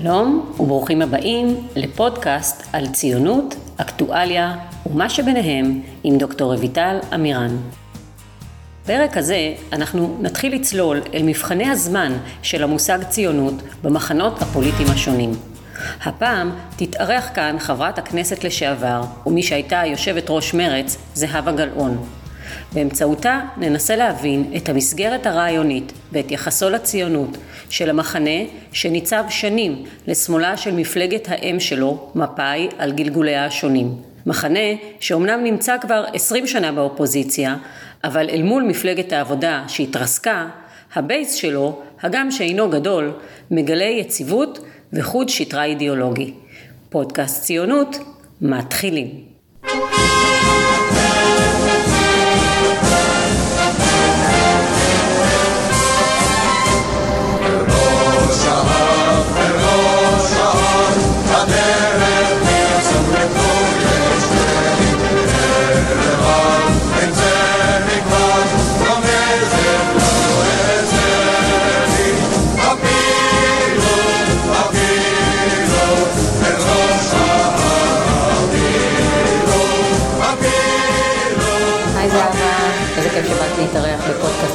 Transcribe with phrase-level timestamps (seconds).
[0.00, 7.56] שלום וברוכים הבאים לפודקאסט על ציונות, אקטואליה ומה שביניהם עם דוקטור רויטל אמירן.
[8.84, 12.12] בפרק הזה אנחנו נתחיל לצלול אל מבחני הזמן
[12.42, 15.32] של המושג ציונות במחנות הפוליטיים השונים.
[16.04, 22.21] הפעם תתארח כאן חברת הכנסת לשעבר ומי שהייתה יושבת ראש מרץ, זהבה גלאון.
[22.72, 27.36] באמצעותה ננסה להבין את המסגרת הרעיונית ואת יחסו לציונות
[27.70, 28.40] של המחנה
[28.72, 33.94] שניצב שנים לשמאלה של מפלגת האם שלו, מפא"י, על גלגוליה השונים.
[34.26, 34.58] מחנה
[35.00, 37.56] שאומנם נמצא כבר עשרים שנה באופוזיציה,
[38.04, 40.48] אבל אל מול מפלגת העבודה שהתרסקה,
[40.94, 43.12] הבייס שלו, הגם שאינו גדול,
[43.50, 44.58] מגלה יציבות
[44.92, 46.34] וחוט שדרה אידיאולוגי.
[46.90, 47.98] פודקאסט ציונות,
[48.40, 49.31] מתחילים.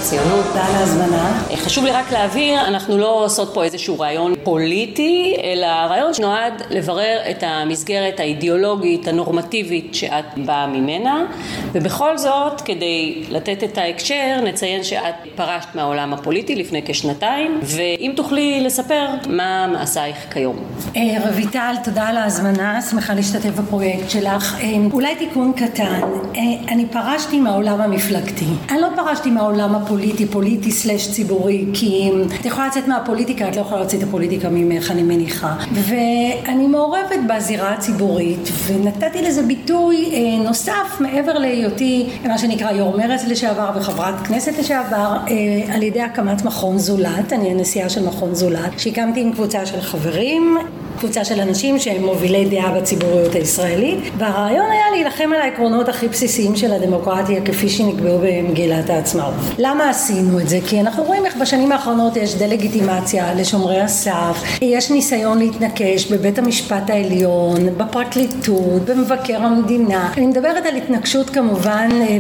[0.08, 0.46] הציונות.
[0.46, 1.44] תודה על ההזמנה.
[1.56, 7.20] חשוב לי רק להבהיר, אנחנו לא עושות פה איזשהו רעיון פוליטי, אלא רעיון שנועד לברר
[7.30, 11.26] את המסגרת האידיאולוגית, הנורמטיבית שאת באה ממנה,
[11.72, 18.62] ובכל זאת, כדי לתת את ההקשר, נציין שאת פרשת מהעולם הפוליטי לפני כשנתיים, ואם תוכלי
[18.62, 20.56] לספר מה מעשייך כיום.
[20.96, 21.02] אה,
[21.34, 24.60] רויטל, תודה על ההזמנה, שמחה להשתתף בפרויקט שלך.
[24.60, 26.02] אה, אולי תיקון קטן,
[26.36, 28.46] אה, אני פרשתי מהעולם המפלגתי.
[28.70, 29.97] אני לא פרשתי מהעולם הפוליטי,
[30.32, 34.92] פוליטי סלש ציבורי, כי את יכולה לצאת מהפוליטיקה, את לא יכולה להוציא את הפוליטיקה ממך,
[34.92, 35.56] אני מניחה.
[35.74, 43.24] ואני מעורבת בזירה הציבורית, ונתתי לזה ביטוי אה, נוסף מעבר להיותי מה שנקרא יו"ר מרצ
[43.28, 48.80] לשעבר וחברת כנסת לשעבר, אה, על ידי הקמת מכון זולת, אני הנשיאה של מכון זולת,
[48.80, 50.58] שהקמתי עם קבוצה של חברים.
[51.00, 56.56] קבוצה של אנשים שהם מובילי דעה בציבוריות הישראלית והרעיון היה להילחם על העקרונות הכי בסיסיים
[56.56, 59.34] של הדמוקרטיה כפי שנקבעו במגילת העצמאות.
[59.58, 60.60] למה עשינו את זה?
[60.68, 66.90] כי אנחנו רואים איך בשנים האחרונות יש דה-לגיטימציה לשומרי הסף, יש ניסיון להתנקש בבית המשפט
[66.90, 70.14] העליון, בפרקליטות, במבקר המדינה.
[70.18, 72.18] אני מדברת על התנגשות כמובן אה,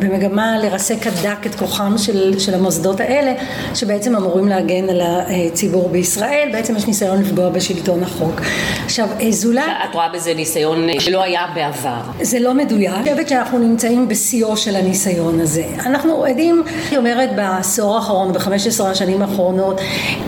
[0.00, 3.32] במגמה לרסק עד דק את כוחם של, של המוסדות האלה
[3.74, 8.19] שבעצם אמורים להגן על הציבור בישראל, בעצם יש ניסיון לפגוע בשלטון החוק.
[8.22, 8.40] החוק.
[8.84, 9.64] עכשיו, זולת...
[9.90, 12.00] את רואה בזה ניסיון שלא היה בעבר.
[12.22, 12.92] זה לא מדויק.
[12.94, 15.64] אני חושבת שאנחנו נמצאים בשיאו של הניסיון הזה.
[15.86, 19.80] אנחנו עדים, היא אומרת, בעשור האחרון, ב-15 השנים האחרונות,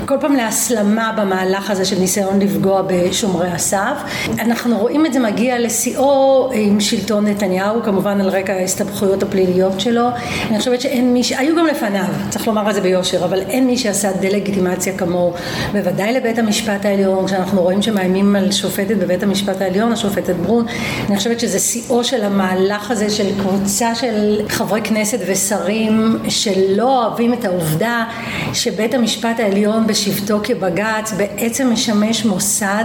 [0.07, 3.97] כל פעם להסלמה במהלך הזה של ניסיון לפגוע בשומרי הסף.
[4.39, 10.09] אנחנו רואים את זה מגיע לשיאו עם שלטון נתניהו, כמובן על רקע ההסתבכויות הפליליות שלו.
[10.51, 11.33] אני חושבת שאין מי ש...
[11.33, 15.33] היו גם לפניו, צריך לומר את זה ביושר, אבל אין מי שעשה דה-לגיטימציה כמוהו,
[15.73, 20.67] בוודאי לבית המשפט העליון, כשאנחנו רואים שמאיימים על שופטת בבית המשפט העליון, השופטת ברון.
[21.09, 27.33] אני חושבת שזה שיאו של המהלך הזה של קבוצה של חברי כנסת ושרים שלא אוהבים
[27.33, 28.05] את העובדה
[28.53, 32.85] שבית המשפט העליון בשבתו כבג"ץ בעצם משמש מוסד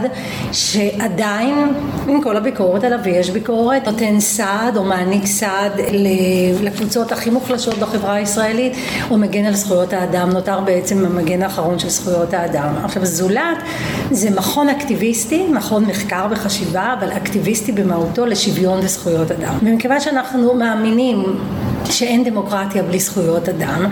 [0.51, 1.73] שעדיין,
[2.07, 5.71] עם כל הביקורת עליו, ויש ביקורת, נותן סעד או מעניק סעד
[6.63, 8.73] לקבוצות הכי מוחלשות בחברה הישראלית,
[9.09, 12.73] הוא מגן על זכויות האדם, נותר בעצם המגן האחרון של זכויות האדם.
[12.83, 13.57] עכשיו זולת
[14.11, 19.57] זה מכון אקטיביסטי, מכון מחקר וחשיבה, אבל אקטיביסטי במהותו לשוויון וזכויות אדם.
[19.63, 21.23] ומכיוון שאנחנו מאמינים
[21.91, 23.85] שאין דמוקרטיה בלי זכויות אדם,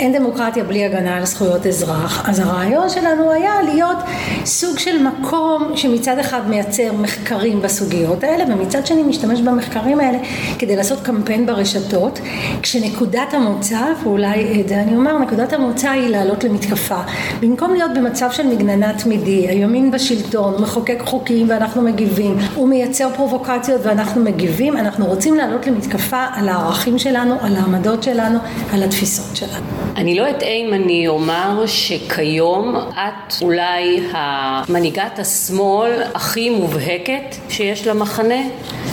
[0.00, 3.96] אין דמוקרטיה בלי הגנה על זכויות אזרח, אז הרעיון שלנו היה להיות
[4.44, 10.18] סוג של מקום שמצד אחד מייצר מחקרים בסוגיות האלה ומצד שני משתמש במחקרים האלה
[10.58, 12.20] כדי לעשות קמפיין ברשתות,
[12.62, 17.00] כשנקודת המוצא, ואולי את זה אני אומר, נקודת המוצא היא לעלות למתקפה.
[17.40, 23.80] במקום להיות במצב של מגננה תמידי, הימין בשלטון, מחוקק חוקים ואנחנו מגיבים, הוא מייצר פרובוקציות
[23.84, 28.38] ואנחנו מגיבים, אנחנו רוצים לעלות למתקפה על הערכים שלנו, על העמדות שלנו,
[28.72, 29.66] על התפיסות שלנו.
[29.96, 38.40] אני לא אטעה אם אני אומר שכיום את אולי המנהיגת השמאל הכי מובהקת שיש למחנה.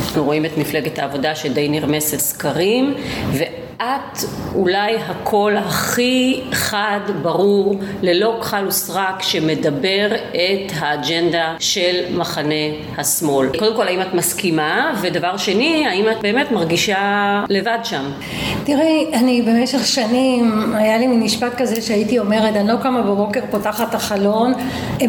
[0.06, 2.94] אנחנו רואים את מפלגת העבודה שדי נרמסת סקרים,
[3.32, 3.44] ו...
[3.82, 4.24] את
[4.56, 12.54] אולי הקול הכי חד, ברור, ללא כחל וסרק, שמדבר את האג'נדה של מחנה
[12.98, 13.48] השמאל.
[13.60, 14.94] קודם כל, האם את מסכימה?
[15.02, 18.12] ודבר שני, האם את באמת מרגישה לבד שם?
[18.64, 23.42] תראי, אני במשך שנים, היה לי מין משפט כזה שהייתי אומרת, אני לא קמה בבוקר,
[23.52, 24.54] פותחת את החלון,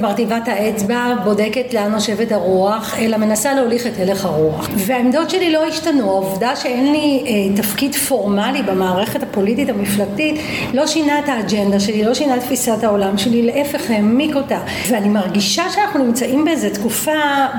[0.00, 4.68] מרטיבה את האצבע, בודקת לאן נושבת הרוח, אלא מנסה להוליך את הלך הרוח.
[4.76, 10.40] והעמדות שלי לא השתנו, העובדה שאין לי אה, תפקיד פורמלי במערכת הפוליטית המפלגתית,
[10.74, 14.58] לא שינה את האג'נדה שלי, לא שינה את תפיסת העולם שלי, להפך העמיק אותה.
[14.88, 17.12] ואני מרגישה שאנחנו נמצאים באיזו תקופה,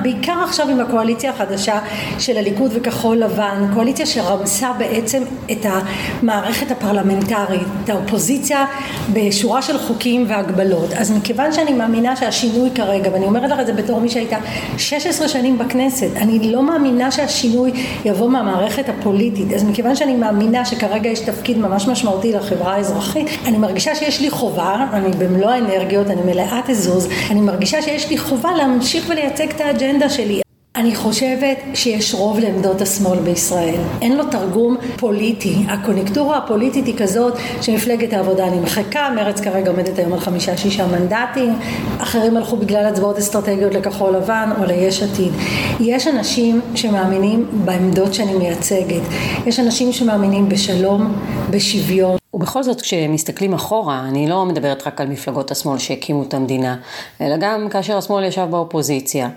[0.04, 1.80] בעיקר עכשיו עם הקואליציה החדשה
[2.20, 8.66] של הליכוד וכחול לבן, קואליציה שרמסה בעצם את המערכת הפרלמנטרית, את האופוזיציה
[9.14, 10.94] בשורה של חוקים והגבלות.
[10.94, 14.38] אז מכיוון שאני מאמינה שהשינוי כרגע, ואני אומרת לך את זה בתור מי שהייתה
[14.78, 17.72] 16 שנים בכנסת, אני לא מאמינה שהשינוי
[18.06, 23.58] יבוא מהמערכת הפוליטית, אז מכיוון שאני מאמינה שכרגע יש תפקיד ממש משמעותי לחברה האזרחית, אני
[23.58, 28.52] מרגישה שיש לי חובה, אני במלוא האנרגיות, אני מלאת עזוז, אני מרגישה שיש לי חובה
[28.58, 30.41] להמשיך ולייצג את האג'נדה שלי.
[30.76, 33.80] אני חושבת שיש רוב לעמדות השמאל בישראל.
[34.02, 35.56] אין לו תרגום פוליטי.
[35.68, 41.60] הקונקטורה הפוליטית היא כזאת שמפלגת העבודה נמחקה, מרצ כרגע עומדת היום על חמישה-שישה מנדטים,
[41.98, 45.34] אחרים הלכו בגלל הצבעות אסטרטגיות לכחול לבן או ליש עתיד.
[45.80, 49.02] יש אנשים שמאמינים בעמדות שאני מייצגת.
[49.46, 51.14] יש אנשים שמאמינים בשלום,
[51.50, 52.18] בשוויון.
[52.34, 56.76] ובכל זאת כשמסתכלים אחורה, אני לא מדברת רק על מפלגות השמאל שהקימו את המדינה,
[57.22, 59.30] אלא גם כאשר השמאל ישב באופוזיציה.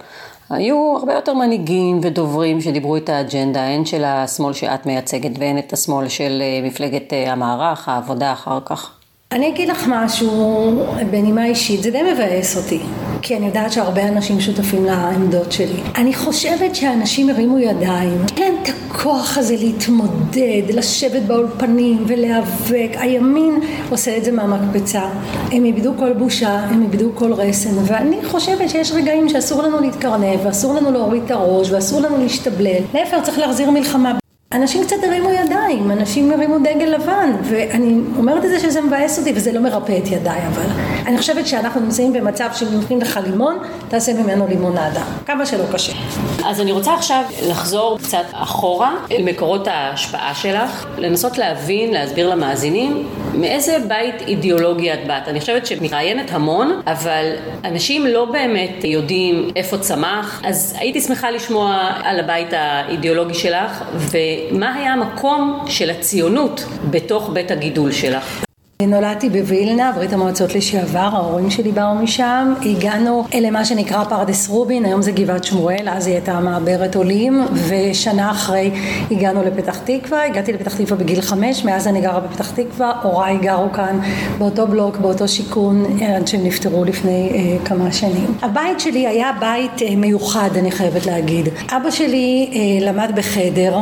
[0.50, 5.72] היו הרבה יותר מנהיגים ודוברים שדיברו את האג'נדה, הן של השמאל שאת מייצגת והן את
[5.72, 8.90] השמאל של אה, מפלגת אה, המערך, העבודה אחר כך.
[9.32, 12.80] אני אגיד לך משהו בנימה אישית, זה די מבאס אותי,
[13.26, 15.80] כי אני יודעת שהרבה אנשים שותפים לעמדות שלי.
[15.96, 22.90] אני חושבת שאנשים הרימו ידיים, אין את הכוח הזה להתמודד, לשבת באולפנים ולהיאבק.
[22.96, 23.60] הימין
[23.90, 25.02] עושה את זה מהמקפצה.
[25.52, 30.40] הם איבדו כל בושה, הם איבדו כל רסן, ואני חושבת שיש רגעים שאסור לנו להתקרנב,
[30.44, 32.82] ואסור לנו להוריד את הראש, ואסור לנו להשתבלל.
[32.94, 34.23] להפך, צריך להחזיר מלחמה.
[34.52, 39.32] אנשים קצת הרימו ידיים, אנשים הרימו דגל לבן, ואני אומרת את זה שזה מבאס אותי
[39.36, 40.66] וזה לא מרפא את ידיי, אבל
[41.06, 43.58] אני חושבת שאנחנו נמצאים במצב שנותנים לך לימון,
[43.88, 45.92] תעשה ממנו לימונדה, כמה שלא קשה.
[46.44, 53.08] אז אני רוצה עכשיו לחזור קצת אחורה אל מקורות ההשפעה שלך, לנסות להבין, להסביר למאזינים,
[53.34, 55.28] מאיזה בית אידיאולוגי את באת.
[55.28, 57.32] אני חושבת שמראיינת המון, אבל
[57.64, 64.18] אנשים לא באמת יודעים איפה צמח, אז הייתי שמחה לשמוע על הבית האידיאולוגי שלך, ו...
[64.50, 68.44] מה היה המקום של הציונות בתוך בית הגידול שלך?
[68.86, 75.02] נולדתי בווילנה, ברית המועצות לשעבר, ההורים שלי באו משם, הגענו למה שנקרא פרדס רובין, היום
[75.02, 78.70] זה גבעת שמואל, אז היא הייתה מעברת עולים, ושנה אחרי
[79.10, 83.72] הגענו לפתח תקווה, הגעתי לפתח תקווה בגיל חמש, מאז אני גרה בפתח תקווה, הוריי גרו
[83.72, 83.98] כאן
[84.38, 85.84] באותו בלוק, באותו שיכון,
[86.16, 88.34] עד שהם נפטרו לפני אה, כמה שנים.
[88.42, 91.48] הבית שלי היה בית אה, מיוחד, אני חייבת להגיד.
[91.70, 93.78] אבא שלי אה, למד בחדר,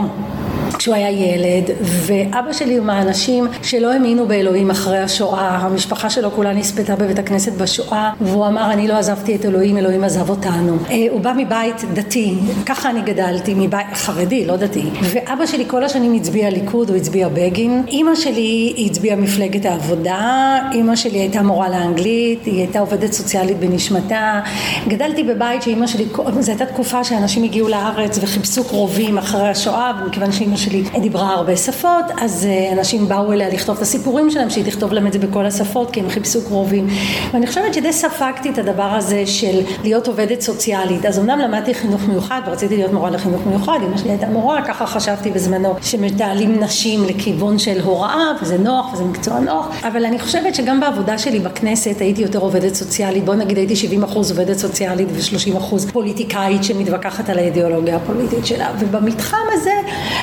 [0.79, 6.53] כשהוא היה ילד, ואבא שלי הוא מהאנשים שלא האמינו באלוהים אחרי השואה, המשפחה שלו כולה
[6.53, 10.77] נספתה בבית הכנסת בשואה, והוא אמר אני לא עזבתי את אלוהים, אלוהים עזב אותנו.
[10.91, 12.35] אה, הוא בא מבית דתי,
[12.67, 17.29] ככה אני גדלתי, מבית חרדי, לא דתי, ואבא שלי כל השנים הצביע ליכוד, הוא הצביע
[17.29, 23.59] בגין, אימא שלי הצביעה מפלגת העבודה, אימא שלי הייתה מורה לאנגלית, היא הייתה עובדת סוציאלית
[23.59, 24.41] בנשמתה,
[24.89, 26.05] גדלתי בבית שאימא שלי,
[26.41, 31.56] זו הייתה תקופה שאנשים הגיעו לארץ וחיפשו קרובים אחרי השואה, ומכיוון שאימא שלי דיברה הרבה
[31.56, 35.19] שפות, אז אה, אנשים באו אליה לכתוב את הסיפורים שלהם, שהיא תכתוב להם את זה
[35.19, 36.87] בכל השפות, כי הם חיפשו קרובים.
[37.33, 41.07] ואני חושבת שדי ספגתי את הדבר הזה של להיות עובדת סוציאלית.
[41.07, 44.87] אז אמנם למדתי חינוך מיוחד, ורציתי להיות מורה לחינוך מיוחד, אמא שלי הייתה מורה, ככה
[44.87, 50.54] חשבתי בזמנו, שמתעלים נשים לכיוון של הוראה, וזה נוח, וזה מקצוע נוח, אבל אני חושבת
[50.54, 55.09] שגם בעבודה שלי בכנסת הייתי יותר עובדת סוציאלית, בוא נגיד הייתי 70 אחוז עובדת סוציאלית
[55.12, 58.71] ו-30 אחוז פוליטיקאית שמתווכחת על האידיאולוגיה הפוליטית שלה.
[58.78, 59.75] ובמתחם הזה,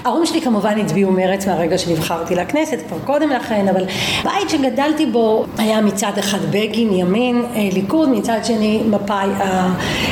[0.06, 3.86] ההורים שלי כמובן הצביעו מרץ מהרגע שנבחרתי לכנסת, כבר קודם לכן, אבל
[4.24, 9.28] בית שגדלתי בו היה מצד אחד בגין, ימין, אה, ליכוד, מצד שני מפא"י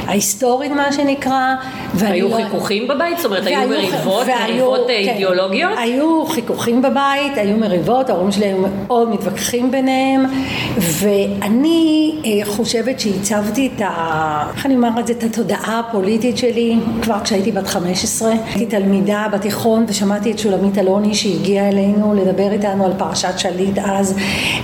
[0.08, 1.56] ההיסטורית מה שנקרא.
[2.06, 2.36] היו לא...
[2.36, 3.18] חיכוכים בבית?
[3.18, 5.72] זאת אומרת, היו מריבות, והיו, מריבות אה, כן, אידיאולוגיות?
[5.78, 10.26] היו חיכוכים בבית, היו מריבות, ההורים שלי היו מאוד מתווכחים ביניהם,
[10.78, 14.52] ואני אה, חושבת שהצבתי את ה...
[14.56, 15.14] איך אני אומר את זה?
[15.14, 18.32] את התודעה הפוליטית שלי כבר כשהייתי בת 15.
[18.46, 23.78] הייתי תלמידה בתיכון ושמעתי שמעתי את שולמית אלוני שהגיעה אלינו לדבר איתנו על פרשת שליט
[23.86, 24.18] אז,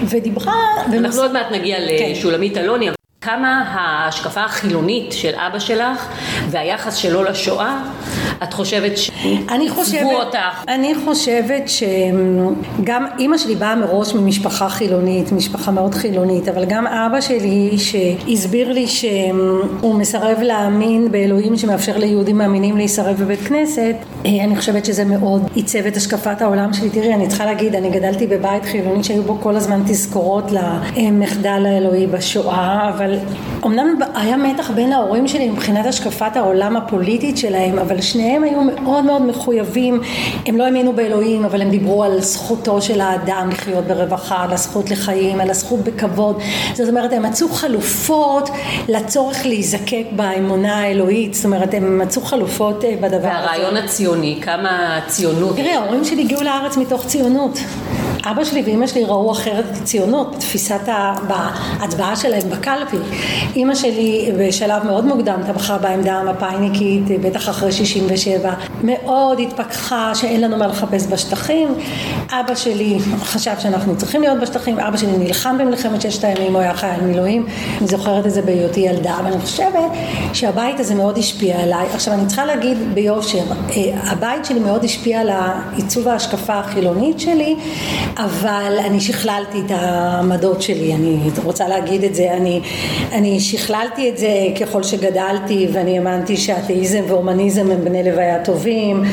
[0.03, 0.53] ודיברה...
[0.93, 2.11] אנחנו עוד מעט נגיע כן.
[2.11, 2.89] לשולמית אלוני.
[3.23, 6.07] כמה ההשקפה החילונית של אבא שלך
[6.49, 7.77] והיחס שלו לשואה
[8.43, 10.63] את חושבת שעיצבו אותך?
[10.67, 17.21] אני חושבת שגם אימא שלי באה מראש ממשפחה חילונית, משפחה מאוד חילונית, אבל גם אבא
[17.21, 24.85] שלי שהסביר לי שהוא מסרב להאמין באלוהים שמאפשר ליהודים מאמינים להישרף בבית כנסת, אני חושבת
[24.85, 26.89] שזה מאוד עיצב את השקפת העולם שלי.
[26.89, 30.51] תראי, אני צריכה להגיד, אני גדלתי בבית חילוני שהיו בו כל הזמן תזכורות
[30.97, 33.15] למחדל האלוהי בשואה, אבל
[33.65, 39.03] אמנם היה מתח בין ההורים שלי מבחינת השקפת העולם הפוליטית שלהם, אבל שניהם היו מאוד
[39.03, 40.01] מאוד מחויבים,
[40.45, 44.91] הם לא האמינו באלוהים, אבל הם דיברו על זכותו של האדם לחיות ברווחה, על הזכות
[44.91, 46.41] לחיים, על הזכות בכבוד.
[46.73, 48.49] זאת אומרת, הם מצאו חלופות
[48.87, 53.27] לצורך להיזקק באמונה האלוהית, זאת אומרת, הם מצאו חלופות אה, בדבר הזה.
[53.27, 55.55] והרעיון הציוני, כמה ציונות?
[55.55, 57.59] תראי, ההורים שלי הגיעו לארץ מתוך ציונות.
[58.25, 62.97] אבא שלי ואימא שלי ראו אחרת ציונות בתפיסת ההצבעה שלהם בקלפי.
[63.55, 68.53] אימא שלי בשלב מאוד מוקדם תמכה בעמדה המפא"יניקית, בטח אחרי 67,
[68.83, 71.67] מאוד התפכחה שאין לנו מה לחפש בשטחים.
[72.31, 76.73] אבא שלי חשב שאנחנו צריכים להיות בשטחים, אבא שלי נלחם במלחמת ששת הימים, הוא היה
[76.73, 77.45] חייל מילואים,
[77.79, 79.91] אני זוכרת את זה בהיותי ילדה, אבל אני חושבת
[80.33, 81.87] שהבית הזה מאוד השפיע עליי.
[81.93, 85.29] עכשיו אני צריכה להגיד ביושר, אה, הבית שלי מאוד השפיע על
[85.75, 87.55] עיצוב ההשקפה החילונית שלי,
[88.17, 92.61] אבל אני שכללתי את העמדות שלי, אני רוצה להגיד את זה, אני,
[93.11, 94.27] אני שכללתי את זה
[94.61, 99.03] ככל שגדלתי ואני האמנתי שאתאיזם והומניזם הם בני לוויה טובים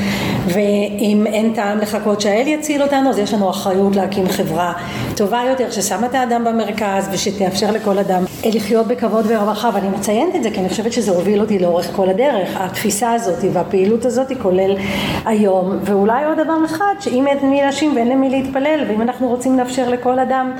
[0.47, 4.73] ואם אין טעם לחכות שהאל יציל אותנו אז יש לנו אחריות להקים חברה
[5.17, 10.43] טובה יותר ששמה את האדם במרכז ושתאפשר לכל אדם לחיות בכבוד ורווחה ואני מציינת את
[10.43, 12.49] זה כי אני חושבת שזה הוביל אותי לאורך כל הדרך.
[12.55, 14.77] התפיסה הזאת והפעילות הזאת כולל
[15.25, 19.59] היום ואולי עוד דבר אחד שאם אין מי להאשים ואין למי להתפלל ואם אנחנו רוצים
[19.59, 20.53] לאפשר לכל אדם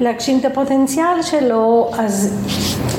[0.00, 2.34] להגשים את הפוטנציאל שלו אז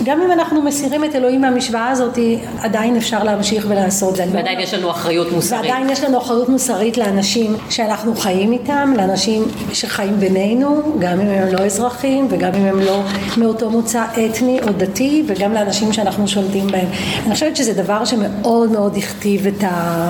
[0.08, 2.20] גם אם אנחנו מסירים את אלוהים מהמשוואה הזאת
[2.60, 4.26] עדיין אפשר להמשיך ולעשות זה.
[4.32, 5.62] ועדיין יש לנו אחריות מוסרית.
[5.62, 11.54] ועדיין יש לנו אחריות מוסרית לאנשים שאנחנו חיים איתם, לאנשים שחיים בינינו, גם אם הם
[11.54, 13.02] לא אזרחים וגם אם הם לא
[13.38, 16.88] מאותו מוצא אתני או דתי וגם לאנשים שאנחנו שולטים בהם.
[17.26, 20.10] אני חושבת שזה דבר שמאוד מאוד הכתיב את, ה,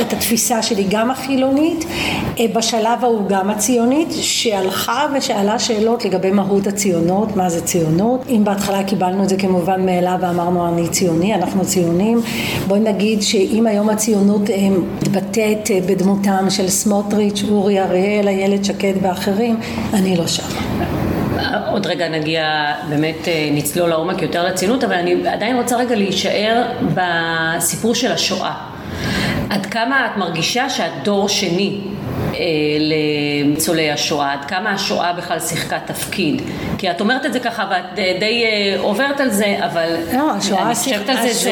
[0.00, 1.84] את התפיסה שלי, גם החילונית,
[2.40, 8.24] אה, בשלב ההוא גם הציונית, שהלכה ושאלה שאלות לגבי מהות הציונות, מה זה ציונות.
[8.28, 12.20] אם בהתחלה קיבלנו את זה כמובן מאליו ואמרנו אני ציוני, אנחנו ציונים,
[12.66, 14.56] בואי נגיד שאם היום הציונות אה,
[15.02, 19.60] מתבטאת אה, בדמותם של סמוטריץ', אורי אריאל, איילת שקד ואחרים,
[19.94, 20.42] אני לא שם.
[21.70, 26.62] עוד רגע נגיע, באמת אה, נצלול לעומק יותר לציונות, אבל אני עדיין רוצה רגע להישאר
[26.94, 28.54] בסיפור של השואה.
[29.50, 31.80] עד כמה את מרגישה שאת דור שני
[32.78, 36.42] לניצולי השואה, עד כמה השואה בכלל שיחקה תפקיד.
[36.78, 40.66] כי את אומרת את זה ככה ואת די אה, עוברת על זה, אבל לא, השואה
[40.66, 41.50] אני חושבת על זה, זה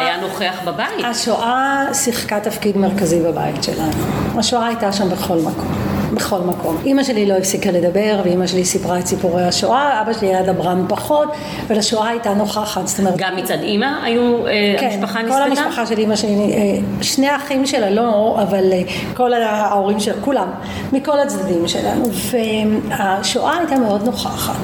[0.00, 1.04] היה נוכח בבית.
[1.04, 3.92] השואה שיחקה תפקיד מרכזי בבית שלנו.
[4.38, 5.97] השואה הייתה שם בכל מקום.
[6.18, 6.76] בכל מקום.
[6.84, 10.84] אימא שלי לא הפסיקה לדבר, ואימא שלי סיפרה את סיפורי השואה, אבא שלי היה דברן
[10.88, 11.28] פחות,
[11.66, 13.14] ולשואה הייתה נוכחת, זאת אומרת...
[13.16, 15.38] גם מצד אימא היו, אה, כן, המשפחה נסתתה?
[15.38, 18.82] כן, כל המשפחה של אימא שלי, אה, שני האחים שלה לא, אבל אה,
[19.14, 20.48] כל ההורים שלה, כולם,
[20.92, 24.56] מכל הצדדים שלנו, והשואה הייתה מאוד נוכחת.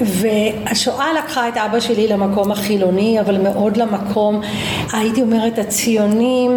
[0.00, 4.40] והשואה לקחה את אבא שלי למקום החילוני, אבל מאוד למקום,
[4.92, 6.48] הייתי אומרת, הציוני,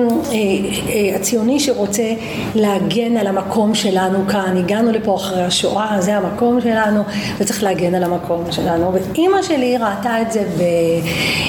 [1.15, 2.13] הציוני שרוצה
[2.55, 7.03] להגן על המקום שלנו כאן, הגענו לפה אחרי השואה, זה המקום שלנו,
[7.37, 8.93] וצריך להגן על המקום שלנו.
[8.93, 10.61] ואימא שלי ראתה את זה, ב,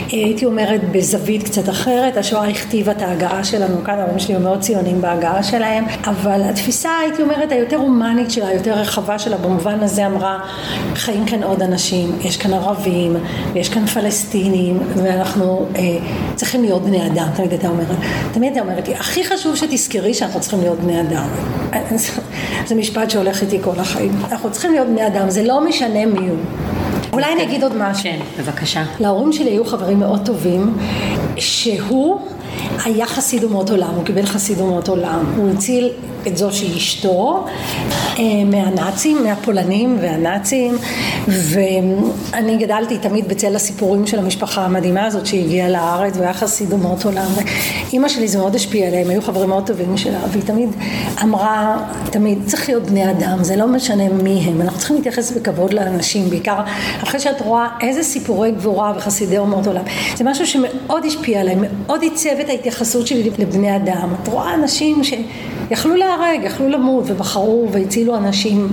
[0.08, 2.16] הייתי אומרת, בזווית קצת אחרת.
[2.16, 7.22] השואה הכתיבה את ההגעה שלנו כאן, ההורים שלי מאוד ציונים בהגעה שלהם, אבל התפיסה, הייתי
[7.22, 10.38] אומרת, היותר הומנית שלה, היותר רחבה שלה, במובן הזה אמרה,
[10.94, 13.16] חיים כאן עוד אנשים, יש כאן ערבים,
[13.52, 15.82] ויש כאן פלסטינים, ואנחנו אה,
[16.34, 17.86] צריכים להיות בני אדם, תמיד הייתה אומרת.
[18.32, 21.26] תמיד הייתה אומרת הכי חשוב שתזכרי שאנחנו צריכים להיות בני אדם.
[22.66, 24.12] זה משפט שהולך איתי כל החיים.
[24.30, 26.38] אנחנו צריכים להיות בני אדם, זה לא משנה מי הוא.
[27.12, 28.02] אולי אני אגיד עוד משהו.
[28.02, 28.84] כן, בבקשה.
[29.00, 30.74] להורים שלי היו חברים מאוד טובים,
[31.36, 32.20] שהוא
[32.84, 35.24] היה חסיד אומות עולם, הוא קיבל חסיד אומות עולם.
[35.36, 35.90] הוא הציל
[36.26, 37.46] את זו שהיא אשתו
[38.18, 40.76] אה, מהנאצים, מהפולנים והנאצים,
[41.28, 47.30] ואני גדלתי תמיד בצל הסיפורים של המשפחה המדהימה הזאת שהגיעה לארץ והיה חסיד אומות עולם.
[47.92, 50.68] אימא שלי זה מאוד השפיע עליהם, היו חברים מאוד טובים שלה, והיא תמיד
[51.22, 51.76] אמרה,
[52.10, 56.30] תמיד צריך להיות בני אדם, זה לא משנה מי הם, אנחנו צריכים להתייחס בכבוד לאנשים,
[56.30, 56.60] בעיקר
[57.02, 59.84] אחרי שאת רואה איזה סיפורי גבורה וחסידי אומות עולם.
[60.16, 64.08] זה משהו שמאוד השפיע עליהם, מאוד עיצב את ההתייחסות שלי לבני אדם.
[64.22, 68.68] את רואה אנשים שיכלו להיהרג, יכלו למות, ובחרו והצילו אנשים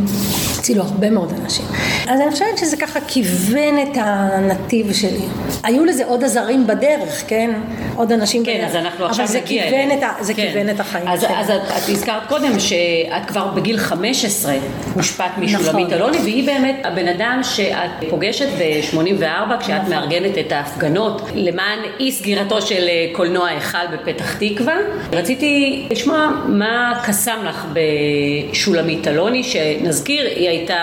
[0.59, 1.65] הצילו הרבה מאוד אנשים.
[2.07, 5.25] אז אני חושבת שזה ככה כיוון את הנתיב שלי.
[5.63, 7.51] היו לזה עוד עזרים בדרך, כן?
[7.95, 8.69] עוד אנשים כן, בדרך.
[8.69, 10.11] אז אנחנו עכשיו נגיע אבל זה כיוון, אליהם.
[10.19, 10.47] את, זה כן.
[10.47, 11.29] כיוון את החיים אז, שלי.
[11.37, 14.53] אז את, את הזכרת קודם שאת כבר בגיל 15
[14.93, 15.93] הושפעת משולמית נכון.
[15.93, 19.89] אלוני, והיא באמת הבן אדם שאת פוגשת ב-84 כשאת נכון.
[19.89, 24.75] מארגנת את ההפגנות למען אי סגירתו של אה, קולנוע היכל בפתח תקווה.
[25.13, 30.77] רציתי לשמוע מה קסם לך בשולמית אלוני, שנזכיר, היא הייתה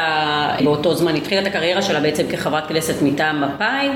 [0.64, 3.88] באותו זמן, התחילה את הקריירה שלה בעצם כחברת כנסת מטעם מפא"י,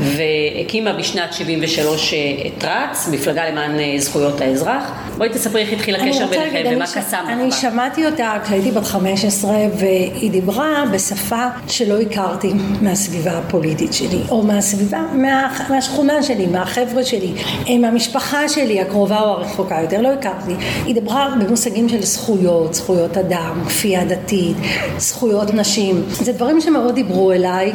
[0.00, 2.14] והקימה בשנת 73
[2.46, 4.82] את רצ, מפלגה למען אה, זכויות האזרח.
[5.18, 7.56] בואי תספרי איך התחיל הקשר ביניכם ומה ש- קסם אני בה.
[7.56, 15.00] שמעתי אותה כשהייתי בת 15 והיא דיברה בשפה שלא הכרתי מהסביבה הפוליטית שלי או מהסביבה,
[15.12, 17.32] מה, מהשכונה שלי, מהחבר'ה שלי,
[17.68, 20.52] אה, מהמשפחה שלי הקרובה או הרחוקה יותר, לא הכרתי.
[20.86, 24.56] היא דיברה במושגים של זכויות, זכויות אדם, כפייה דתית,
[24.98, 26.02] זכויות נשים.
[26.08, 27.72] זה דברים שמאוד דיברו אליי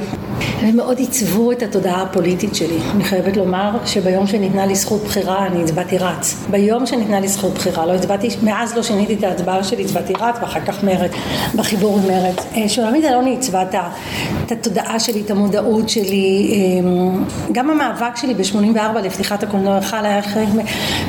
[0.62, 2.78] ומאוד עיצבו את התודעה הפוליטית שלי.
[2.96, 6.36] אני חייבת לומר שביום שניתנה לי זכות בחירה אני הצבעתי רץ.
[6.50, 10.36] ביום שניתנה לי זכות בחירה, לא הצבעתי, מאז לא שיניתי את ההצבעה שלי, הצבעתי רץ
[10.42, 11.12] ואחר כך מרצ,
[11.56, 12.46] בחיבור עם מרצ.
[12.56, 13.62] אה, שולמית אלוני עיצבה
[14.46, 17.20] את התודעה שלי, את המודעות שלי, אה,
[17.52, 20.48] גם המאבק שלי ב-84 לפתיחת הקולנוע היכל היה חלק.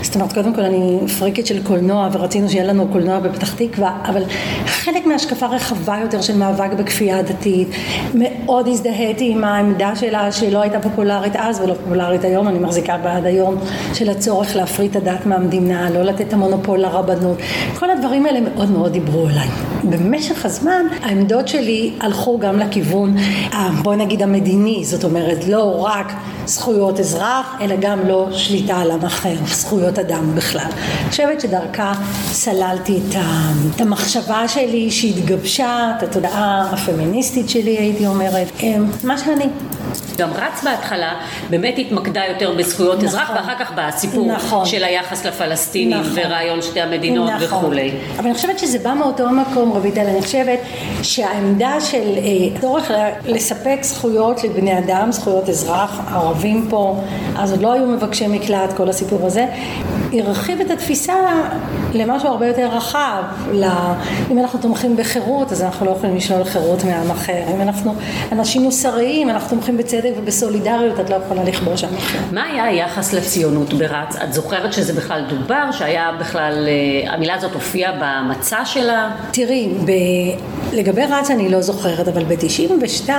[0.03, 4.23] זאת אומרת, קודם כל אני פריקית של קולנוע ורצינו שיהיה לנו קולנוע בפתח תקווה, אבל
[4.67, 7.69] חלק מהשקפה רחבה יותר של מאבק בכפייה דתית,
[8.15, 13.17] מאוד הזדהיתי עם העמדה שלה שלא הייתה פופולרית אז ולא פופולרית היום, אני מחזיקה בה
[13.17, 13.57] עד היום,
[13.95, 17.39] של הצורך להפריט את הדת מהמדינה, לא לתת את המונופול לרבנות,
[17.79, 19.49] כל הדברים האלה מאוד מאוד דיברו אליי.
[19.85, 23.17] במשך הזמן העמדות שלי הלכו גם לכיוון,
[23.53, 26.13] ה- בוא נגיד המדיני, זאת אומרת לא רק
[26.47, 30.61] זכויות אזרח, אלא גם לא שליטה על עם אחר, זכויות אדם בכלל.
[30.61, 31.93] אני חושבת שדרכה
[32.33, 32.99] סללתי
[33.77, 39.47] את המחשבה שלי שהתגבשה, את התודעה הפמיניסטית שלי הייתי אומרת, אמ, מה שאני.
[40.19, 41.13] גם רץ בהתחלה
[41.51, 43.09] באמת התמקדה יותר בזכויות נכון.
[43.09, 44.67] אזרח ואחר כך בסיפור נכון.
[44.67, 46.13] של היחס לפלסטינים נכון.
[46.15, 47.59] ורעיון שתי המדינות נכון.
[47.59, 47.91] וכולי.
[48.17, 50.59] אבל אני חושבת שזה בא מאותו המקום, רויטל, אני חושבת
[51.03, 56.97] שהעמדה של אה, צורך ל- לספק זכויות לבני אדם, זכויות אזרח, ערבים פה,
[57.39, 59.47] אז עוד לא היו מבקשי מקלט, כל הסיפור הזה,
[60.13, 61.15] הרחיב את התפיסה
[61.95, 63.23] למשהו הרבה יותר רחב.
[63.53, 63.65] ל...
[64.31, 67.43] אם אנחנו תומכים בחירות, אז אנחנו לא יכולים לשלול חירות מעם אחר.
[67.55, 67.95] אם אנחנו
[68.33, 72.19] אנשים מוסריים, אנחנו תומכים בצדק ובסולידריות, את לא יכולה לכבוש עם אחר.
[72.33, 74.17] מה היה היחס לציונות ברץ?
[74.25, 75.73] את זוכרת שזה בכלל דובר?
[75.73, 79.11] שהיה בכלל, אה, המילה הזאת הופיעה במצע שלה?
[79.33, 79.91] תראי, ב...
[80.73, 83.11] לגבי רץ אני לא זוכרת, אבל ב-92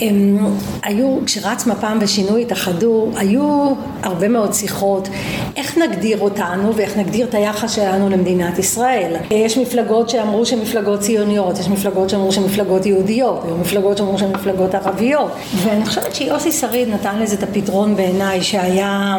[0.00, 0.38] הם
[0.82, 5.08] היו, כשרץ מפ"ם ושינוי התאחדו, היו הרבה מאוד שיחות
[5.56, 9.16] איך נגדיר אותנו ואיך נגדיר את היחס שלנו למדינת ישראל.
[9.30, 14.18] יש מפלגות שאמרו שהן מפלגות ציוניות, יש מפלגות שאמרו שהן מפלגות יהודיות, היו מפלגות שאמרו
[14.18, 19.16] שהן מפלגות ערביות, ואני חושבת שיוסי שריד נתן לזה את הפתרון בעיניי, שהיה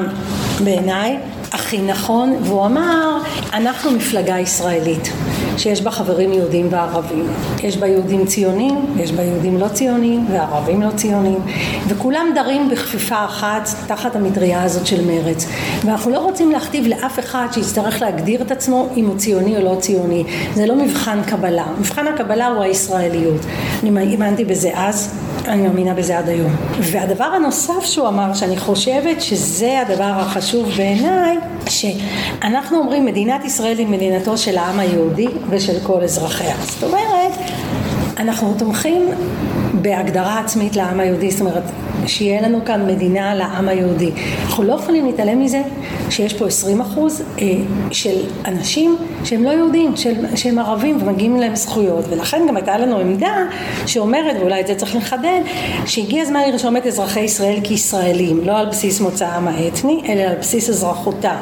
[0.63, 1.17] בעיניי
[1.51, 3.17] הכי נכון, והוא אמר,
[3.53, 5.09] אנחנו מפלגה ישראלית.
[5.57, 7.27] שיש בה חברים יהודים וערבים.
[7.63, 11.39] יש בה יהודים ציונים, יש בה יהודים לא ציונים וערבים לא ציונים,
[11.87, 15.45] וכולם דרים בכפיפה אחת תחת המטריה הזאת של מרץ.
[15.85, 19.75] ואנחנו לא רוצים להכתיב לאף אחד שיצטרך להגדיר את עצמו אם הוא ציוני או לא
[19.79, 20.23] ציוני.
[20.55, 21.65] זה לא מבחן קבלה.
[21.79, 23.41] מבחן הקבלה הוא הישראליות.
[23.83, 25.13] אני האמנתי בזה אז,
[25.47, 26.51] אני מאמינה בזה עד היום.
[26.79, 31.37] והדבר הנוסף שהוא אמר, שאני חושבת שזה הדבר החשוב בעיניי,
[31.69, 36.55] שאנחנו אומרים מדינת ישראל היא מדינתו של העם היהודי ושל כל אזרחיה.
[36.61, 37.31] זאת אומרת,
[38.17, 39.09] אנחנו תומכים
[39.81, 41.63] בהגדרה עצמית לעם היהודי, זאת אומרת,
[42.07, 44.11] שיהיה לנו כאן מדינה לעם היהודי.
[44.45, 45.61] אנחנו לא יכולים להתעלם מזה
[46.09, 47.47] שיש פה 20 אחוז אה,
[47.91, 52.97] של אנשים שהם לא יהודים, של, שהם ערבים ומגיעים להם זכויות, ולכן גם הייתה לנו
[52.97, 53.35] עמדה
[53.85, 55.41] שאומרת, ואולי את זה צריך לחדד,
[55.85, 60.69] שהגיע הזמן לרשום את אזרחי ישראל כישראלים, לא על בסיס מוצאם האתני, אלא על בסיס
[60.69, 61.35] אזרחותם,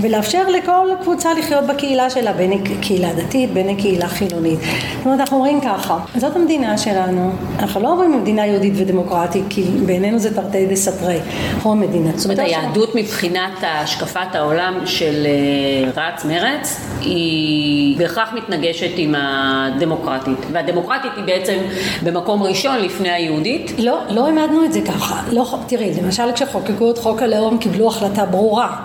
[0.00, 4.58] ולאפשר לכל קבוצה לחיות בקהילה שלה, בין קהילה דתית, בין קהילה חילונית.
[4.58, 9.64] זאת אומרת, אנחנו אומרים ככה, זאת המדינה שלנו, אנחנו לא אומרים מדינה יהודית ודמוקרטית, כי
[9.92, 11.18] בעינינו זה תרתי דה סתרי,
[11.64, 12.10] או מדינה.
[12.16, 20.38] זאת אומרת, היהדות מבחינת השקפת העולם של אה, רץ מרץ, היא בהכרח מתנגשת עם הדמוקרטית.
[20.52, 21.58] והדמוקרטית היא בעצם
[22.02, 23.72] במקום ראשון לפני היהודית.
[23.78, 25.22] לא, לא העמדנו את זה ככה.
[25.32, 28.76] לא, תראי, למשל כשחוקקו את חוק הלאום קיבלו החלטה ברורה.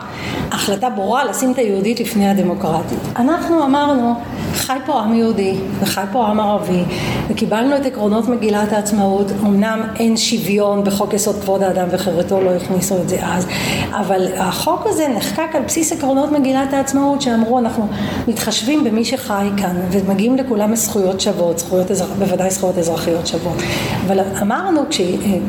[0.52, 3.00] החלטה ברורה לשים את היהודית לפני הדמוקרטית.
[3.16, 4.14] אנחנו אמרנו,
[4.54, 6.84] חי פה עם יהודי וחי פה עם ערבי
[7.30, 12.98] וקיבלנו את עקרונות מגילת העצמאות, אמנם אין שוויון בחוק יסוד כבוד האדם וחירותו, לא הכניסו
[13.02, 13.48] את זה אז,
[13.92, 17.88] אבל החוק הזה נחקק על בסיס עקרונות מגילת העצמאות שאמרו אנחנו
[18.28, 23.58] מתחשבים במי שחי כאן ומגיעים לכולם זכויות שוות, זכויות אזרח, בוודאי זכויות אזרחיות שוות,
[24.06, 25.02] אבל אמרנו כש,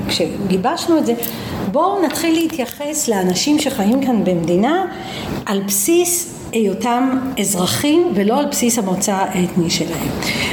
[0.09, 1.15] כשגיבשנו את זה
[1.73, 4.85] בואו נתחיל להתייחס לאנשים שחיים כאן במדינה
[5.47, 10.09] על בסיס היותם אזרחים ולא על בסיס המוצא האתני שלהם.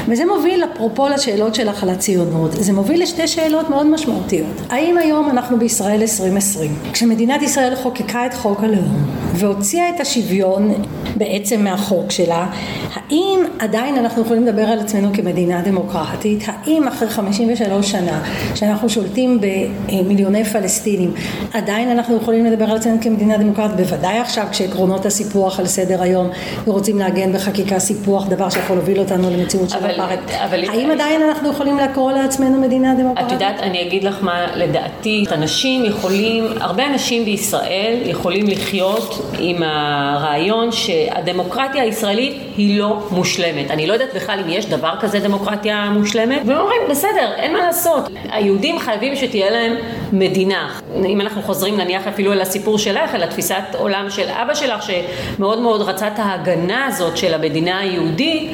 [0.08, 4.62] וזה מוביל אפרופו לשאלות שלך על הציונות, זה מוביל לשתי שאלות מאוד משמעותיות.
[4.69, 10.73] האם היום אנחנו בישראל 2020, כשמדינת ישראל חוקקה את חוק הלאום והוציאה את השוויון
[11.15, 12.47] בעצם מהחוק שלה,
[12.93, 16.43] האם עדיין אנחנו יכולים לדבר על עצמנו כמדינה דמוקרטית?
[16.47, 18.23] האם אחרי 53 שנה
[18.55, 21.13] שאנחנו שולטים במיליוני פלסטינים,
[21.53, 23.77] עדיין אנחנו יכולים לדבר על עצמנו כמדינה דמוקרטית?
[23.77, 26.30] בוודאי עכשיו כשעקרונות הסיפוח על סדר היום
[26.67, 30.19] ורוצים לעגן בחקיקה סיפוח, דבר שיכול להוביל אותנו למציאות של הפרט.
[30.52, 33.28] האם עדיין אנחנו יכולים לקרוא לעצמנו מדינה דמוקרטית?
[33.28, 39.63] את יודעת, אני אגיד לך מה לדעתי, אנשים יכולים, הרבה אנשים בישראל יכולים לחיות עם
[39.63, 43.71] הרעיון שהדמוקרטיה הישראלית היא לא מושלמת.
[43.71, 47.60] אני לא יודעת בכלל אם יש דבר כזה דמוקרטיה מושלמת, והם אומרים, בסדר, אין מה
[47.60, 48.04] לעשות.
[48.32, 49.76] היהודים חייבים שתהיה להם
[50.13, 50.69] מדינה.
[51.06, 55.60] אם אנחנו חוזרים נניח אפילו אל הסיפור שלך, אל התפיסת עולם של אבא שלך, שמאוד
[55.60, 58.51] מאוד רצה את ההגנה הזאת של המדינה היהודית,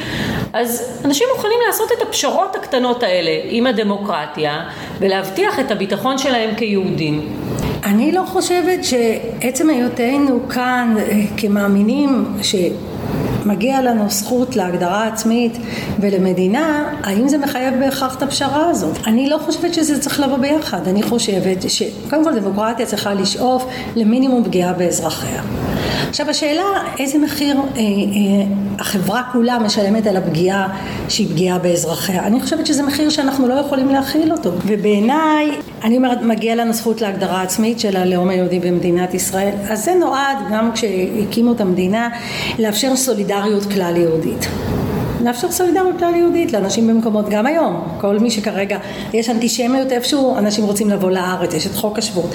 [0.53, 7.29] אז אנשים מוכנים לעשות את הפשרות הקטנות האלה עם הדמוקרטיה ולהבטיח את הביטחון שלהם כיהודים.
[7.84, 12.55] אני לא חושבת שעצם היותנו כאן אה, כמאמינים ש...
[13.45, 15.58] מגיע לנו זכות להגדרה עצמית
[15.99, 18.97] ולמדינה, האם זה מחייב בהכרח את הפשרה הזאת?
[19.08, 24.43] אני לא חושבת שזה צריך לבוא ביחד, אני חושבת שקודם כל דמוקרטיה צריכה לשאוף למינימום
[24.43, 25.41] פגיעה באזרחיה.
[26.10, 26.63] עכשיו השאלה
[26.99, 27.84] איזה מחיר אה, אה,
[28.80, 30.67] החברה כולה משלמת על הפגיעה
[31.10, 32.27] שהיא פגיעה באזרחיה.
[32.27, 34.51] אני חושבת שזה מחיר שאנחנו לא יכולים להכיל אותו.
[34.65, 35.51] ובעיניי,
[35.84, 39.54] אני אומרת, מגיע לנו זכות להגדרה עצמית של הלאום היהודי במדינת ישראל.
[39.70, 42.10] אז זה נועד, גם כשהקימו את המדינה,
[42.60, 44.48] לאפשר סולידריות כלל יהודית.
[45.23, 48.77] לאפשר סולידריות כלל יהודית לאנשים במקומות, גם היום, כל מי שכרגע,
[49.13, 52.29] יש אנטישמיות איפשהו, אנשים רוצים לבוא לארץ, יש את חוק השבות,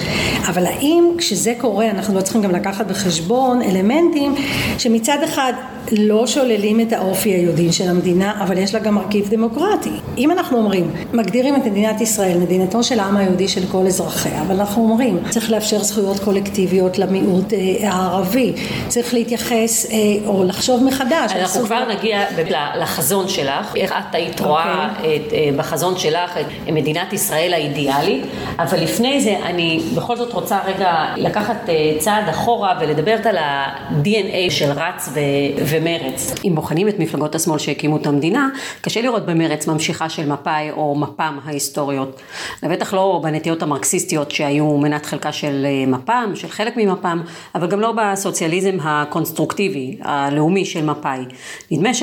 [0.47, 4.35] אבל האם כשזה קורה אנחנו לא צריכים גם לקחת בחשבון אלמנטים
[4.77, 5.53] שמצד אחד
[5.91, 9.89] לא שוללים את האופי היהודי של המדינה, אבל יש לה גם מרכיב דמוקרטי.
[10.17, 14.59] אם אנחנו אומרים, מגדירים את מדינת ישראל, מדינתו של העם היהודי של כל אזרחיה, אבל
[14.59, 18.53] אנחנו אומרים, צריך לאפשר זכויות קולקטיביות למיעוט אה, הערבי,
[18.87, 21.31] צריך להתייחס אה, או לחשוב מחדש.
[21.31, 22.23] אנחנו כבר נגיע
[22.77, 24.97] לחזון שלך, איך את היית רואה okay.
[24.97, 25.15] אוקיי.
[25.15, 28.25] את, אה, בחזון שלך את מדינת ישראל האידיאלית,
[28.59, 34.49] אבל לפני זה אני בכל זאת רוצה רגע לקחת אה, צעד אחורה ולדבר על ה-DNA
[34.51, 35.19] של רץ ו...
[35.67, 36.35] ומרץ.
[36.45, 38.49] אם בוחנים את מפלגות השמאל שהקימו את המדינה,
[38.81, 42.21] קשה לראות במרץ ממשיכה של מפא"י או מפ"ם ההיסטוריות.
[42.63, 47.21] לבטח לא בנטיות המרקסיסטיות שהיו מנת חלקה של אה, מפ"ם, של חלק ממפ"ם,
[47.55, 51.25] אבל גם לא בסוציאליזם הקונסטרוקטיבי, הלאומי של מפא"י.
[51.71, 51.93] נדמה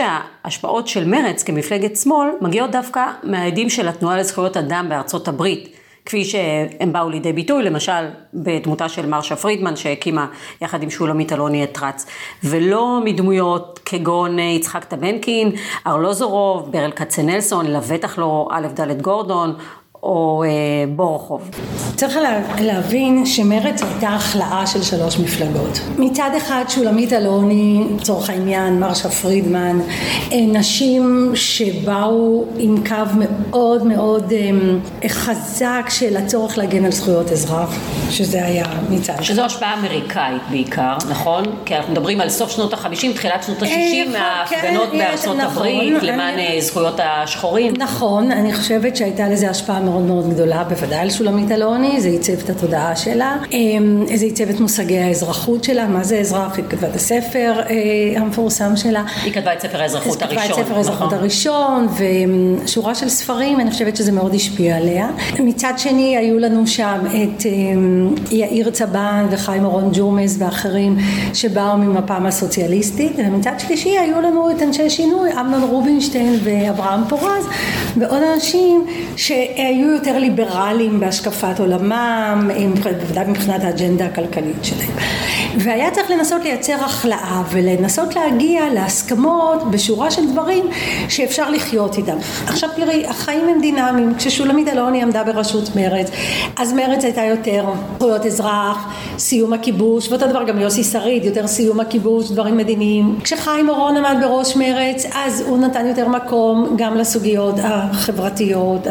[0.64, 5.77] שההשפעות של מרץ כמפלגת שמאל מגיעות דווקא מההדים של התנועה לזכויות אדם בארצות הברית.
[6.07, 10.27] כפי שהם באו לידי ביטוי, למשל בדמותה של מרשה פרידמן שהקימה
[10.62, 12.07] יחד עם שולמית אלוני את רץ,
[12.44, 15.53] ולא מדמויות כגון יצחק טבנקין,
[15.87, 19.55] ארלוזורוב, ברל כצנלסון, לבטח לא א' ד' גורדון
[20.04, 20.48] או אה,
[20.96, 21.50] בורחוב.
[21.96, 25.80] צריך לה, להבין שמרצ הייתה החלאה של שלוש מפלגות.
[25.98, 29.78] מצד אחד שולמית אלוני, לצורך העניין, מרשה פרידמן,
[30.32, 34.32] אה, נשים שבאו עם קו מאוד מאוד
[35.02, 37.74] אה, חזק של הצורך להגן על זכויות אזרח,
[38.10, 41.44] שזה היה מצד שזו השפעה אמריקאית בעיקר, נכון?
[41.64, 45.66] כי אנחנו מדברים על סוף שנות החמישים, תחילת שנות השישים, נכון, מההפגנות כן, בארצות נכון,
[45.66, 46.60] הברית למען אני...
[46.62, 47.74] זכויות השחורים.
[47.78, 52.09] נכון, אני חושבת שהייתה לזה השפעה מאוד מאוד מאוד גדולה, בוודאי על שולמית אלוני, זה
[52.09, 56.64] עיצב את התודעה שלה, אמ, זה עיצב את מושגי האזרחות שלה, מה זה אזרח, היא
[56.68, 57.74] כתבה את הספר אה,
[58.20, 59.04] המפורסם שלה.
[59.24, 60.40] היא כתבה את ספר האזרחות הראשון.
[60.40, 61.18] היא כתבה את ספר האזרחות נכון.
[61.18, 61.87] הראשון,
[62.64, 65.09] ושורה של ספרים, אני חושבת שזה מאוד השפיע עליה.
[65.38, 70.96] מצד שני, היו לנו שם את אמ, יאיר צבן וחיים אורון ג'ומס ואחרים
[71.35, 77.46] שבאו ממפ"ם הסוציאליסטית, ומצד שלישי היו לנו את אנשי שינוי, אמנון רובינשטיין ואברהם פורז,
[77.96, 82.50] ועוד אנשים שהיו היו יותר ליברליים בהשקפת עולמם,
[83.00, 84.90] בוודאי מבחינת האג'נדה הכלכלית שלהם.
[85.58, 90.64] והיה צריך לנסות לייצר החלאה ולנסות להגיע להסכמות בשורה של דברים
[91.08, 92.16] שאפשר לחיות איתם.
[92.46, 94.14] עכשיו תראי, החיים הם דינמיים.
[94.18, 96.10] כששולמית אלוני עמדה בראשות מרצ,
[96.56, 97.64] אז מרצ הייתה יותר
[97.96, 103.18] זכויות אזרח, סיום הכיבוש, ואותו דבר גם יוסי שריד, יותר סיום הכיבוש, דברים מדיניים.
[103.24, 108.86] כשחיים אורון עמד בראש מרצ, אז הוא נתן יותר מקום גם לסוגיות החברתיות,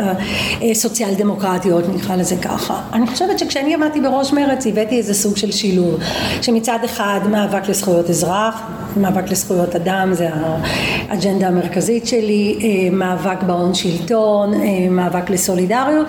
[0.85, 2.81] הסוציאל דמוקרטיות, נקרא לזה ככה.
[2.93, 5.99] אני חושבת שכשאני עמדתי בראש מרצ הבאתי איזה סוג של שילוב.
[6.41, 8.61] שמצד אחד מאבק לזכויות אזרח,
[8.97, 16.07] מאבק לזכויות אדם זה האג'נדה המרכזית שלי, אה, מאבק בהון שלטון, אה, מאבק לסולידריות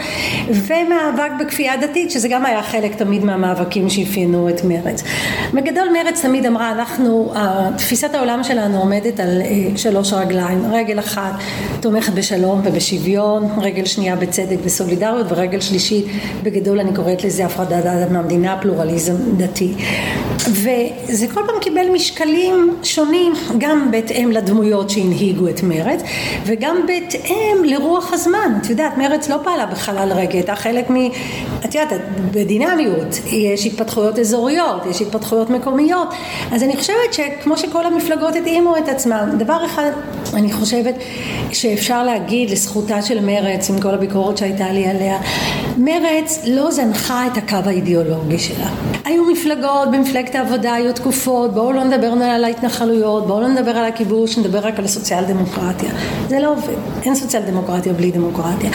[0.48, 5.02] ומאבק בכפייה דתית שזה גם היה חלק תמיד מהמאבקים שאפיינו את מרץ.
[5.54, 7.32] בגדול מרץ תמיד אמרה אנחנו,
[7.76, 11.32] תפיסת העולם שלנו עומדת על אה, שלוש רגליים, רגל אחת
[11.80, 16.06] תומכת בשלום ובשוויון, רגל שנייה בצדק וסולידריות ורגל שלישית
[16.42, 19.74] בגדול אני קוראת לזה הפרדת דת מהמדינה, פלורליזם דתי.
[20.50, 26.00] וזה כל פעם קיבל משקלים שונים גם בהתאם לדמויות שהנהיגו את מרץ
[26.46, 30.94] וגם בהתאם לרוח הזמן את יודעת מרץ לא פעלה בחלל ריק הייתה חלק מ...
[31.64, 36.08] את יודעת בדינמיות יש התפתחויות אזוריות יש התפתחויות מקומיות
[36.52, 39.90] אז אני חושבת שכמו שכל המפלגות התאימו את עצמם דבר אחד
[40.34, 40.94] אני חושבת
[41.52, 45.18] שאפשר להגיד לזכותה של מרץ עם כל הביקורת שהייתה לי עליה.
[45.78, 48.68] מרץ לא זנחה את הקו האידיאולוגי שלה.
[49.04, 53.84] היו מפלגות במפלגת העבודה היו תקופות בואו לא נדבר על ההתנחלויות בואו לא נדבר על
[53.84, 55.90] הכיבוש נדבר רק על הסוציאל דמוקרטיה
[56.28, 56.74] זה לא עובד.
[57.02, 58.70] אין סוציאל דמוקרטיה בלי דמוקרטיה.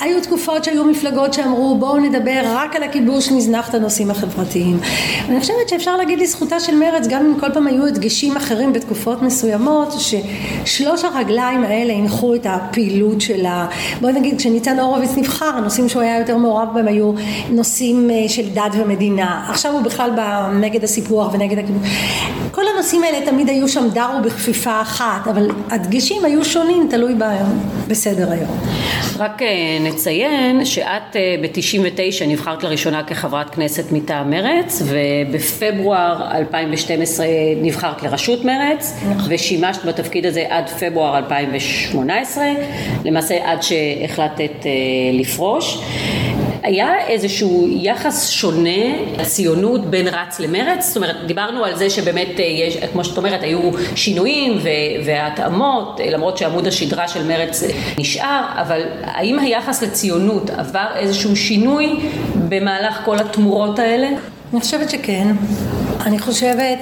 [0.00, 4.80] היו תקופות שהיו מפלגות שאמרו בואו נדבר רק על הכיבוש נזנח את הנושאים החברתיים.
[5.28, 9.22] אני חושבת שאפשר להגיד לזכותה של מרץ גם אם כל פעם היו הדגשים אחרים בתקופות
[9.22, 13.66] מסוימות ששלוש הרגליים האלה הנחו את הפעילות שלה.
[14.00, 17.12] בואי נגיד כשניצן הורוביץ נבחר הנושאים שהוא היה יותר מעורב בהם היו
[17.50, 19.46] נושאים אה, של דת ומדינה.
[19.50, 20.10] עכשיו הוא בכלל
[20.60, 21.88] נגד הסיפוח ונגד הכיבוש
[22.54, 27.14] כל הנושאים האלה תמיד היו שם דרו בכפיפה אחת אבל הדגשים היו שונים תלוי
[27.88, 28.58] בסדר היום.
[29.18, 37.26] רק אה, נציין שאת אה, ב-99 נבחרת לראשונה כחברת כנסת מטעם מרץ ובפברואר 2012
[37.62, 39.32] נבחרת לראשות מרץ נכון.
[39.32, 42.44] ושימשת בתפקיד הזה עד פברואר 2018
[43.04, 44.66] למעשה עד שהחלטת
[45.12, 45.78] לפרוש
[46.64, 48.70] היה איזשהו יחס שונה
[49.18, 50.86] לציונות בין רץ למרץ?
[50.86, 53.60] זאת אומרת, דיברנו על זה שבאמת אה, יש, כמו שאת אומרת, היו
[53.94, 54.58] שינויים
[55.04, 61.36] והתאמות, אה, למרות שעמוד השדרה של מרץ אה, נשאר, אבל האם היחס לציונות עבר איזשהו
[61.36, 62.00] שינוי
[62.48, 64.08] במהלך כל התמורות האלה?
[64.52, 65.28] אני חושבת שכן.
[66.06, 66.78] אני חושבת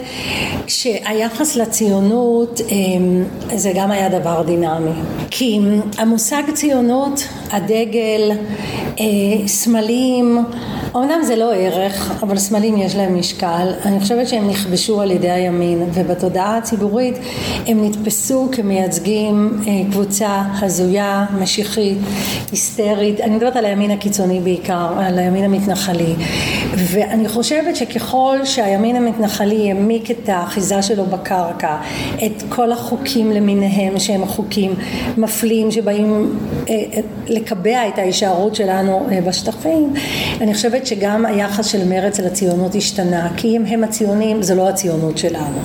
[0.66, 4.90] שהיחס לציונות אמ, זה גם היה דבר דינמי.
[5.30, 5.60] כי
[5.98, 8.30] המושג ציונות, הדגל,
[9.46, 10.38] סמלים,
[10.96, 13.72] אמנם זה לא ערך, אבל סמלים יש להם משקל.
[13.84, 17.14] אני חושבת שהם נכבשו על ידי הימין, ובתודעה הציבורית
[17.66, 21.98] הם נתפסו כמייצגים אה, קבוצה הזויה, משיחית,
[22.50, 23.20] היסטרית.
[23.20, 26.14] אני מדברת על הימין הקיצוני בעיקר, על הימין המתנחלי.
[26.74, 31.76] ואני חושבת שככל שהימין המתנחלי העמיק את האחיזה שלו בקרקע,
[32.26, 34.74] את כל החוקים למיניהם שהם חוקים
[35.16, 36.38] מפלים שבאים
[36.68, 37.00] אה, אה,
[37.42, 39.92] לקבע את ההישארות שלנו בשטחים,
[40.40, 45.18] אני חושבת שגם היחס של מרץ הציונות השתנה, כי אם הם הציונים זה לא הציונות
[45.18, 45.58] שלנו.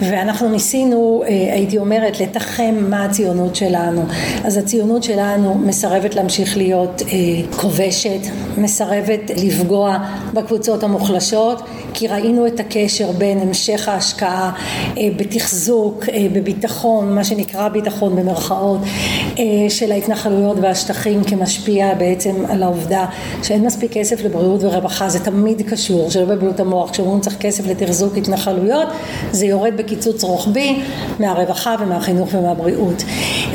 [0.00, 4.02] ואנחנו ניסינו, אה, הייתי אומרת, לתחם מה הציונות שלנו.
[4.44, 8.20] אז הציונות שלנו מסרבת להמשיך להיות אה, כובשת,
[8.58, 9.98] מסרבת לפגוע
[10.34, 11.62] בקבוצות המוחלשות,
[11.94, 14.52] כי ראינו את הקשר בין המשך ההשקעה
[14.98, 18.80] אה, בתחזוק, בביטחון, מה שנקרא ביטחון במרכאות,
[19.68, 23.04] של ההתנחלויות והשטחים כמשפיע בעצם על העובדה
[23.42, 27.66] שאין מספיק כסף לבריאות בריאות ורווחה זה תמיד קשור, שלא בבריאות המוח, כשאומרים צריך כסף
[27.66, 28.88] לתחזוק התנחלויות
[29.30, 30.82] זה יורד בקיצוץ רוחבי
[31.18, 33.02] מהרווחה ומהחינוך ומהבריאות.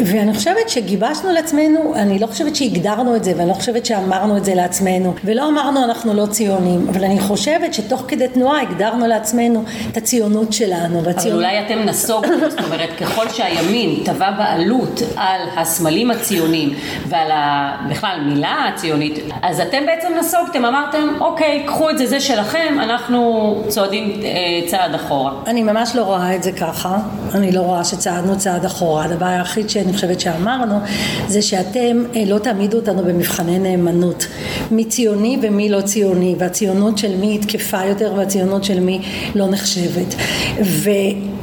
[0.05, 4.45] ואני חושבת שגיבשנו לעצמנו, אני לא חושבת שהגדרנו את זה ואני לא חושבת שאמרנו את
[4.45, 9.63] זה לעצמנו ולא אמרנו אנחנו לא ציונים אבל אני חושבת שתוך כדי תנועה הגדרנו לעצמנו
[9.91, 16.11] את הציונות שלנו אבל אולי אתם נסוגתם, זאת אומרת ככל שהימין תבע בעלות על הסמלים
[16.11, 16.73] הציונים
[17.09, 17.71] ועל ה...
[17.89, 23.55] בכלל מילה הציונית אז אתם בעצם נסוגתם אמרתם, אוקיי, קחו את זה, זה שלכם, אנחנו
[23.67, 25.31] צועדים אה, צעד אחורה.
[25.47, 26.97] אני ממש לא רואה את זה ככה,
[27.35, 29.03] אני לא רואה שצעדנו צעד אחורה.
[29.03, 30.79] הדבר היחיד שאני חושבת שאמרנו,
[31.27, 34.27] זה שאתם אה, לא תעמידו אותנו במבחני נאמנות.
[34.71, 39.01] מי ציוני ומי לא ציוני, והציונות של מי היא תקפה יותר והציונות של מי
[39.35, 40.15] לא נחשבת.
[40.63, 40.89] ו...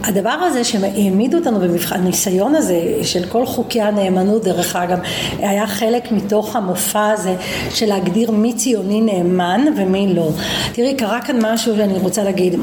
[0.04, 4.98] הדבר הזה שהעמיד אותנו במבחן, הניסיון הזה של כל חוקי הנאמנות דרך אגב,
[5.38, 7.34] היה חלק מתוך המופע הזה
[7.74, 10.30] של להגדיר מי ציוני נאמן ומי לא.
[10.72, 12.54] תראי, קרה כאן משהו שאני רוצה להגיד.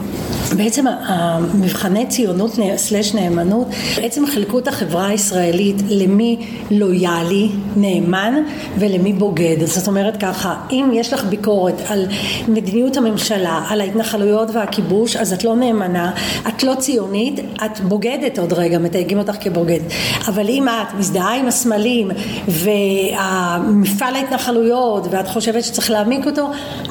[0.58, 6.38] בעצם המבחני ציונות סלש נאמנות בעצם חילקו את החברה הישראלית למי
[6.72, 8.34] לויאלי, נאמן
[8.80, 9.66] ולמי בוגד.
[9.66, 12.06] זאת אומרת ככה, אם יש לך ביקורת על
[12.48, 16.12] מדיניות הממשלה, על ההתנחלויות והכיבוש, אז את לא נאמנה,
[16.48, 17.25] את לא ציונית,
[17.66, 19.92] את בוגדת עוד רגע, מתייגים אותך כבוגדת.
[20.28, 22.12] אבל אם את מזדהה עם הסמלים
[22.48, 26.48] והמפעל ההתנחלויות ואת חושבת שצריך להעמיק אותו,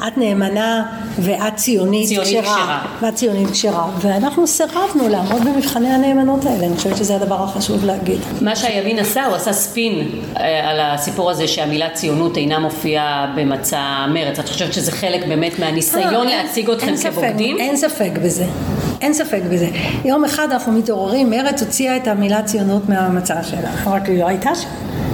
[0.07, 0.83] את נאמנה
[1.19, 2.81] ואת ציונית, כשרה.
[3.01, 3.89] ואת ציונית כשרה.
[4.01, 8.19] ואנחנו סירבנו לעמוד במבחני הנאמנות האלה, אני חושבת שזה הדבר החשוב להגיד.
[8.41, 14.05] מה שהימין עשה, הוא עשה ספין אה, על הסיפור הזה שהמילה ציונות אינה מופיעה במצע
[14.13, 14.39] מרץ.
[14.39, 17.57] את חושבת שזה חלק באמת מהניסיון לא, להציג אתכם כבוגדים?
[17.57, 18.45] אין ספק בזה.
[19.05, 19.69] אין ספק בזה.
[20.05, 24.55] יום אחד אנחנו מתעוררים, מרץ הוציאה את המילה ציונות מהמצע שלה, רק היא לא הייתה
[24.55, 24.69] שם.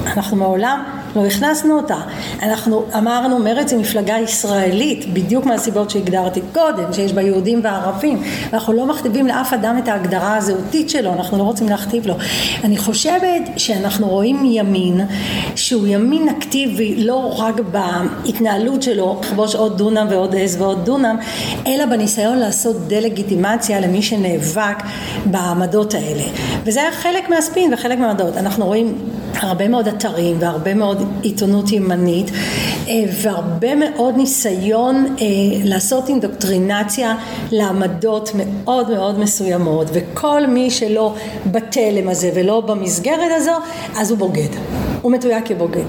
[0.05, 0.83] אנחנו מעולם
[1.15, 1.97] לא הכנסנו אותה.
[2.41, 8.23] אנחנו אמרנו מרצ היא מפלגה ישראלית, בדיוק מהסיבות שהגדרתי קודם, שיש בה יהודים וערבים.
[8.53, 12.15] אנחנו לא מכתיבים לאף אדם את ההגדרה הזהותית שלו, אנחנו לא רוצים להכתיב לו.
[12.63, 15.01] אני חושבת שאנחנו רואים ימין
[15.55, 21.15] שהוא ימין אקטיבי לא רק בהתנהלות שלו, לכבוש עוד דונם ועוד עז ועוד דונם,
[21.67, 24.77] אלא בניסיון לעשות דה-לגיטימציה למי שנאבק
[25.25, 26.23] בעמדות האלה.
[26.63, 28.37] וזה היה חלק מהספין וחלק מהעמדות.
[28.37, 28.95] אנחנו רואים
[29.39, 32.31] הרבה מאוד אתרים והרבה מאוד עיתונות ימנית
[32.87, 35.25] אה, והרבה מאוד ניסיון אה,
[35.63, 37.15] לעשות אינדוקטרינציה
[37.51, 43.55] לעמדות מאוד מאוד מסוימות וכל מי שלא בתלם הזה ולא במסגרת הזו
[43.97, 44.49] אז הוא בוגד,
[45.01, 45.85] הוא מתויג כבוגד.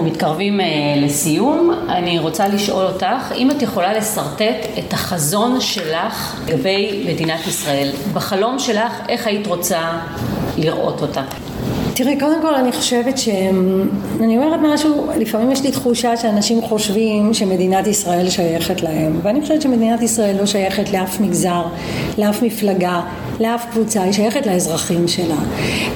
[0.00, 0.64] אנחנו מתקרבים uh,
[0.96, 7.90] לסיום, אני רוצה לשאול אותך אם את יכולה לשרטט את החזון שלך לגבי מדינת ישראל.
[8.12, 9.98] בחלום שלך, איך היית רוצה
[10.58, 11.22] לראות אותה?
[12.02, 13.28] תראי, קודם כל אני חושבת ש...
[14.20, 19.62] אני אומרת משהו, לפעמים יש לי תחושה שאנשים חושבים שמדינת ישראל שייכת להם, ואני חושבת
[19.62, 21.62] שמדינת ישראל לא שייכת לאף מגזר,
[22.18, 23.00] לאף מפלגה,
[23.40, 25.36] לאף קבוצה, היא שייכת לאזרחים שלה.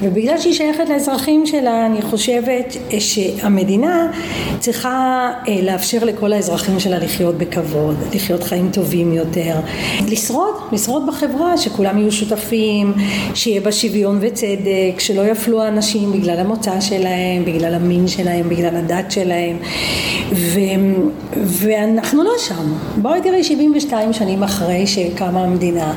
[0.03, 4.11] ובגלל שהיא שייכת לאזרחים שלה, אני חושבת שהמדינה
[4.59, 9.57] צריכה אה, לאפשר לכל האזרחים שלה לחיות בכבוד, לחיות חיים טובים יותר,
[10.09, 12.95] לשרוד, לשרוד בחברה, שכולם יהיו שותפים,
[13.35, 19.11] שיהיה בה שוויון וצדק, שלא יפלו אנשים בגלל המוצא שלהם, בגלל המין שלהם, בגלל הדת
[19.11, 19.57] שלהם.
[20.33, 20.59] ו...
[21.37, 22.73] ואנחנו לא שם.
[23.03, 25.93] בואי תראי 72 שנים אחרי שקמה המדינה,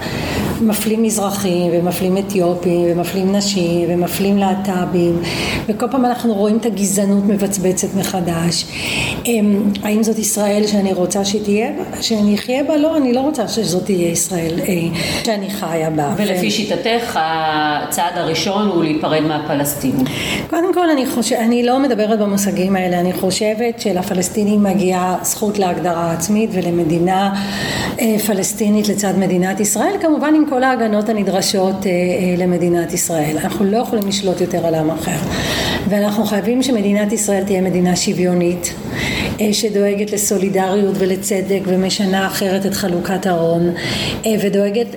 [0.61, 1.03] מפלים
[1.37, 5.21] מזרחים ומפלים אתיופים ומפלים נשים ומפלים להט"בים
[5.67, 8.65] וכל פעם אנחנו רואים את הגזענות מבצבצת מחדש.
[9.25, 12.01] אמ, האם זאת ישראל שאני רוצה שתהיה בה?
[12.01, 12.77] שאני אחיה בה?
[12.77, 14.73] לא, אני לא רוצה שזאת תהיה ישראל אה,
[15.25, 16.13] שאני חיה בה.
[16.17, 20.05] ולפי שיטתך הצעד הראשון הוא להיפרד מהפלסטינים.
[20.49, 26.11] קודם כל אני חושבת, אני לא מדברת במושגים האלה, אני חושבת שלפלסטינים מגיעה זכות להגדרה
[26.11, 27.33] עצמית ולמדינה
[27.99, 31.26] אה, פלסטינית לצד מדינת ישראל, כמובן עם כל ההגנות הנדרשות
[31.85, 33.37] אה, אה, למדינת ישראל.
[33.37, 35.17] אנחנו לא יכולים לשלוט יותר על עם אחר.
[35.89, 38.73] ואנחנו חייבים שמדינת ישראל תהיה מדינה שוויונית,
[39.51, 43.69] שדואגת לסולידריות ולצדק ומשנה אחרת את חלוקת ההון,
[44.41, 44.95] ודואגת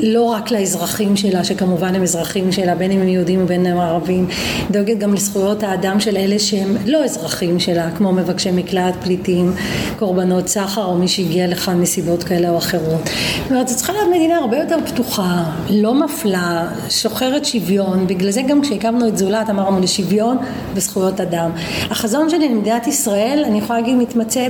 [0.00, 4.26] לא רק לאזרחים שלה, שכמובן הם אזרחים שלה, בין אם הם יהודים ובין אם הם
[4.70, 9.52] דואגת גם לזכויות האדם של אלה שהם לא אזרחים שלה, כמו מבקשי מקלט, פליטים,
[9.98, 13.00] קורבנות סחר או מי שהגיע לכאן מסיבות כאלה או אחרות.
[13.42, 18.42] זאת אומרת, זו צריכה להיות מדינה הרבה יותר פתוחה, לא מפלה, שוחרת שוויון, בגלל זה
[18.42, 20.36] גם כשהקמנו את זולת אמרנו לשוויון
[20.74, 21.50] וזכויות אדם.
[21.90, 24.48] החזון שלי למדינת ישראל, אני יכולה להגיד, מתמצא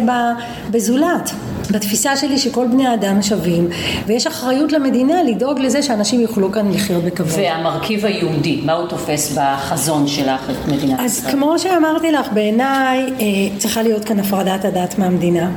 [0.71, 1.31] בזולת.
[1.71, 3.69] בתפיסה שלי שכל בני האדם שווים
[4.07, 7.39] ויש אחריות למדינה לדאוג לזה שאנשים יוכלו כאן לחיות בכבוד.
[7.39, 11.29] והמרכיב היהודי, מה הוא תופס בחזון שלך את מדינת אז ישראל?
[11.29, 15.51] אז כמו שאמרתי לך, בעיניי אה, צריכה להיות כאן הפרדת הדת מהמדינה.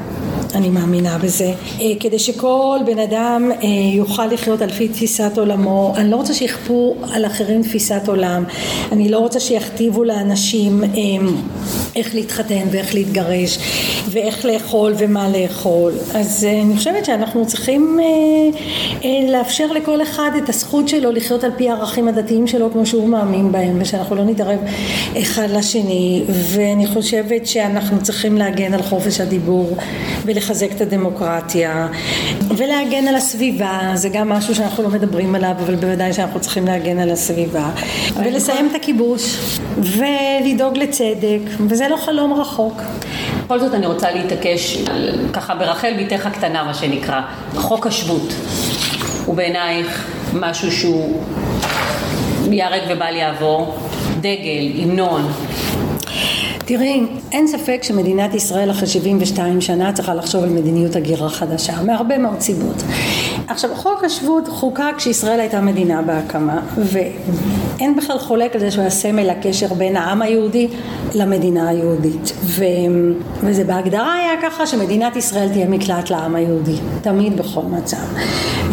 [0.55, 5.93] אני מאמינה בזה, אה, כדי שכל בן אדם אה, יוכל לחיות על פי תפיסת עולמו.
[5.95, 8.43] אני לא רוצה שיכפו על אחרים תפיסת עולם,
[8.91, 10.89] אני לא רוצה שיכתיבו לאנשים אה,
[11.95, 13.57] איך להתחתן ואיך להתגרש
[14.09, 15.93] ואיך לאכול ומה לאכול.
[16.13, 17.99] אז אני חושבת שאנחנו צריכים
[19.29, 23.51] לאפשר לכל אחד את הזכות שלו לחיות על פי הערכים הדתיים שלו כמו שהוא מאמין
[23.51, 24.59] בהם ושאנחנו לא נתערב
[25.21, 29.77] אחד לשני ואני חושבת שאנחנו צריכים להגן על חופש הדיבור
[30.45, 31.87] ולחזק את הדמוקרטיה
[32.57, 36.99] ולהגן על הסביבה זה גם משהו שאנחנו לא מדברים עליו אבל בוודאי שאנחנו צריכים להגן
[36.99, 37.69] על הסביבה
[38.15, 39.37] ולסיים את הכיבוש
[39.77, 42.81] ולדאוג לצדק וזה לא חלום רחוק
[43.45, 44.77] בכל זאת אני רוצה להתעקש
[45.33, 47.21] ככה ברחל בתך הקטנה מה שנקרא
[47.55, 48.33] חוק השבות
[49.25, 51.23] הוא בעינייך משהו שהוא
[52.51, 53.77] ייהרג ובל יעבור?
[54.19, 55.31] דגל, המנון.
[56.67, 62.17] תראי, אין ספק שמדינת ישראל אחרי 72 שנה צריכה לחשוב על מדיניות הגירה חדשה, מהרבה
[62.17, 62.83] מאוד סיבות.
[63.47, 68.89] עכשיו, חוק השבות חוקק כשישראל הייתה מדינה בהקמה, ואין בכלל חולק על זה שהוא היה
[68.89, 70.67] סמל הקשר בין העם היהודי
[71.13, 72.33] למדינה היהודית.
[72.43, 72.63] ו...
[73.41, 77.97] וזה בהגדרה היה ככה שמדינת ישראל תהיה מקלט לעם היהודי, תמיד בכל מצב.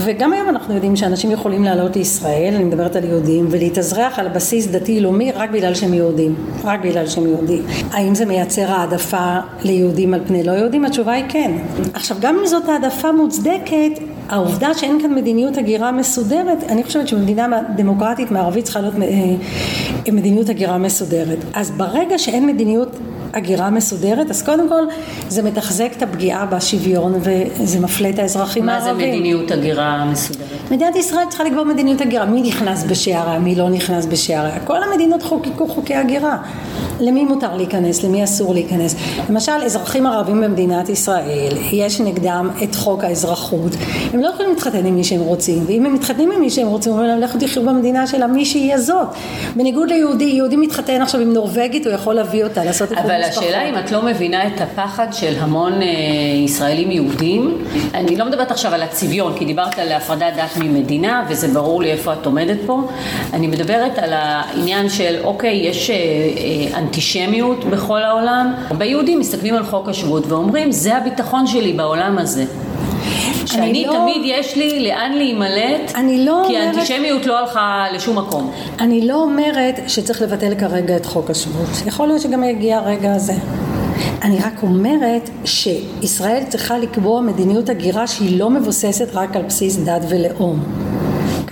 [0.04, 4.66] וגם היום אנחנו יודעים שאנשים יכולים לעלות לישראל, אני מדברת על יהודים, ולהתאזרח על בסיס
[4.66, 6.34] דתי-לאומי רק בגלל שהם יהודים,
[6.64, 7.62] רק בגלל שהם יהודים.
[7.90, 10.84] האם זה מייצר העדפה ליהודים על פני לא יהודים?
[10.84, 11.52] התשובה היא כן.
[11.94, 17.62] עכשיו, גם אם זאת העדפה מוצדקת, העובדה שאין כאן מדיניות הגירה מסודרת, אני חושבת שמדינה
[17.76, 21.38] דמוקרטית מערבית צריכה להיות אה, מדיניות הגירה מסודרת.
[21.54, 22.96] אז ברגע שאין מדיניות
[23.34, 24.82] הגירה מסודרת, אז קודם כל
[25.28, 28.94] זה מתחזק את הפגיעה בשוויון וזה מפלה את האזרחים מה הערבים.
[28.94, 30.48] מה זה מדיניות הגירה מסודרת?
[30.70, 34.60] מדינת ישראל צריכה לקבוע מדיניות הגירה, מי נכנס בשעריה, מי לא נכנס בשעריה.
[34.64, 36.38] כל המדינות חוקקו חוקי הגירה.
[37.00, 38.94] למי מותר להיכנס, למי אסור להיכנס.
[39.30, 43.72] למשל, אזרחים ערבים במדינת ישראל, יש נגדם את חוק האזרחות.
[44.12, 46.92] הם לא יכולים להתחתן עם מי שהם רוצים, ואם הם מתחתנים עם מי שהם רוצים,
[46.92, 49.06] אומרים להם לכו תחיו במדינה של מי שהיא הזאת.
[49.56, 53.68] בניגוד ליהודי, יהודי מתחתן עכשיו עם נורבגית, הוא יכול להביא אותה, לעשות את אבל השאלה
[53.68, 55.88] אם את לא מבינה את הפחד של המון אה,
[56.44, 61.48] ישראלים יהודים, אני לא מדברת עכשיו על הצביון, כי דיברת על הפרדת דת ממדינה, וזה
[61.48, 62.88] ברור לי איפה את עומדת פה.
[63.32, 68.54] אני מדברת על העניין של, אוקיי, יש אה, אה, אנטישמיות בכל העולם.
[68.68, 72.44] הרבה יהודים מסתכלים על חוק השבות ואומרים, זה הביטחון שלי בעולם הזה.
[73.46, 78.52] שאני לא, תמיד יש לי לאן להימלט, לא כי אומרת, האנטישמיות לא הלכה לשום מקום.
[78.80, 81.68] אני לא אומרת שצריך לבטל כרגע את חוק השבות.
[81.86, 83.34] יכול להיות שגם יגיע הרגע הזה.
[84.22, 90.02] אני רק אומרת שישראל צריכה לקבוע מדיניות הגירה שהיא לא מבוססת רק על בסיס דת
[90.08, 90.64] ולאום.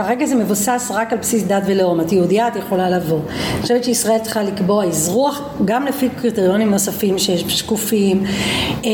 [0.04, 3.18] כרגע זה מבוסס רק על בסיס דת ולאום, את יהודייה את יכולה לבוא.
[3.28, 8.24] אני חושבת שישראל צריכה לקבוע אזרוח גם לפי קריטריונים נוספים שיש שקופים,
[8.84, 8.90] אה,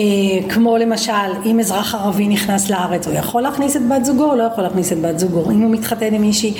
[0.48, 1.12] כמו למשל
[1.44, 4.92] אם אזרח ערבי נכנס לארץ הוא יכול להכניס את בת זוגו או לא יכול להכניס
[4.92, 6.54] את בת זוגו, אם הוא מתחתן עם מישהי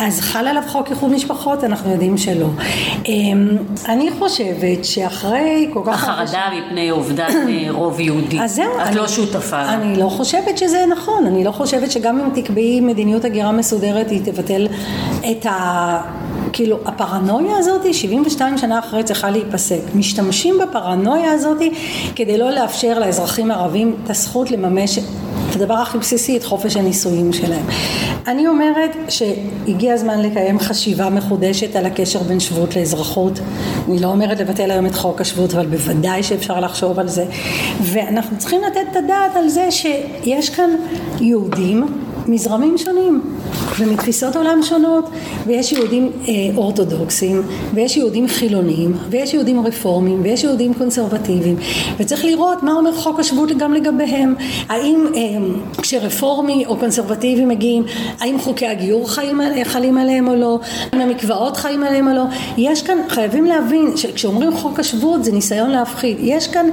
[0.00, 2.46] אז חל עליו חוק איחוד משפחות, אנחנו יודעים שלא.
[3.08, 3.12] אה,
[3.88, 6.08] אני חושבת שאחרי כל כך...
[6.08, 9.62] החרדה מפני אובדן אה, רוב יהודי, אז זהו, את אני, לא שותפה.
[9.62, 14.10] אני לא חושבת שזה נכון, אני לא חושבת שגם אם תקבעי מדיניות הגירה מסודרת מסודרת
[14.10, 14.68] היא תבטל
[15.30, 16.00] את ה...
[16.52, 19.80] כאילו הפרנויה הזאת 72 שנה אחרי צריכה להיפסק.
[19.94, 21.58] משתמשים בפרנויה הזאת
[22.16, 27.32] כדי לא לאפשר לאזרחים הערבים את הזכות לממש את הדבר הכי בסיסי, את חופש הנישואים
[27.32, 27.66] שלהם.
[28.26, 33.38] אני אומרת שהגיע הזמן לקיים חשיבה מחודשת על הקשר בין שבות לאזרחות.
[33.88, 37.24] אני לא אומרת לבטל היום את חוק השבות, אבל בוודאי שאפשר לחשוב על זה.
[37.80, 40.70] ואנחנו צריכים לתת את הדעת על זה שיש כאן
[41.20, 41.86] יהודים
[42.30, 43.22] מזרמים שונים
[43.78, 45.10] ומתפיסות עולם שונות
[45.46, 47.42] ויש יהודים אה, אורתודוקסים
[47.74, 51.56] ויש יהודים חילונים ויש יהודים רפורמים ויש יהודים קונסרבטיביים
[51.98, 54.34] וצריך לראות מה אומר חוק השבות גם לגביהם.
[54.68, 55.20] האם אה,
[55.82, 57.84] כשרפורמי או קונסרבטיבי מגיעים
[58.20, 60.58] האם חוקי הגיור חיים, חלים עליהם או לא?
[60.92, 62.24] האם המקוואות חיים עליהם או לא?
[62.56, 66.16] יש כאן חייבים להבין שכשאומרים חוק השבות זה ניסיון להפחיד.
[66.20, 66.66] יש כאן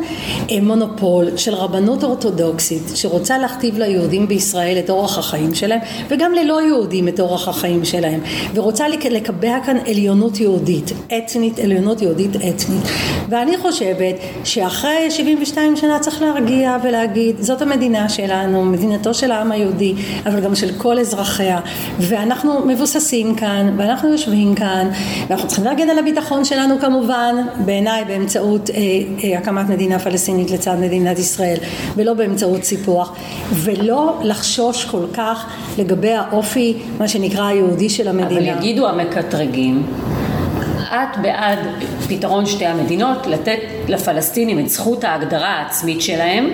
[0.51, 6.62] אה, מונופול של רבנות אורתודוקסית שרוצה להכתיב ליהודים בישראל את אורח החיים שלהם וגם ללא
[6.62, 8.20] יהודים את אורח החיים שלהם.
[8.54, 12.84] ורוצה לקבע כאן עליונות יהודית אתנית עליונות יהודית אתנית.
[13.30, 19.93] ואני חושבת שאחרי 72 שנה צריך להרגיע ולהגיד זאת המדינה שלנו מדינתו של העם היהודי
[20.26, 21.60] אבל גם של כל אזרחיה.
[22.00, 24.89] ואנחנו מבוססים כאן ואנחנו יושבים כאן
[25.28, 27.36] ואנחנו צריכים להגן על הביטחון שלנו כמובן
[27.66, 28.76] בעיניי באמצעות אה,
[29.24, 31.58] אה, הקמת מדינה פלסטינית לצד מדינת ישראל
[31.95, 33.16] ולא באמצעות סיפוח.
[33.54, 35.36] ולא לחשוש כל כך
[35.77, 38.53] לגבי האופי מה שנקרא היהודי של המדינה.
[38.53, 39.83] אבל יגידו המקטרגים
[40.89, 41.59] את בעד
[42.07, 46.49] פתרון שתי המדינות, לתת לפלסטינים את זכות ההגדרה העצמית שלהם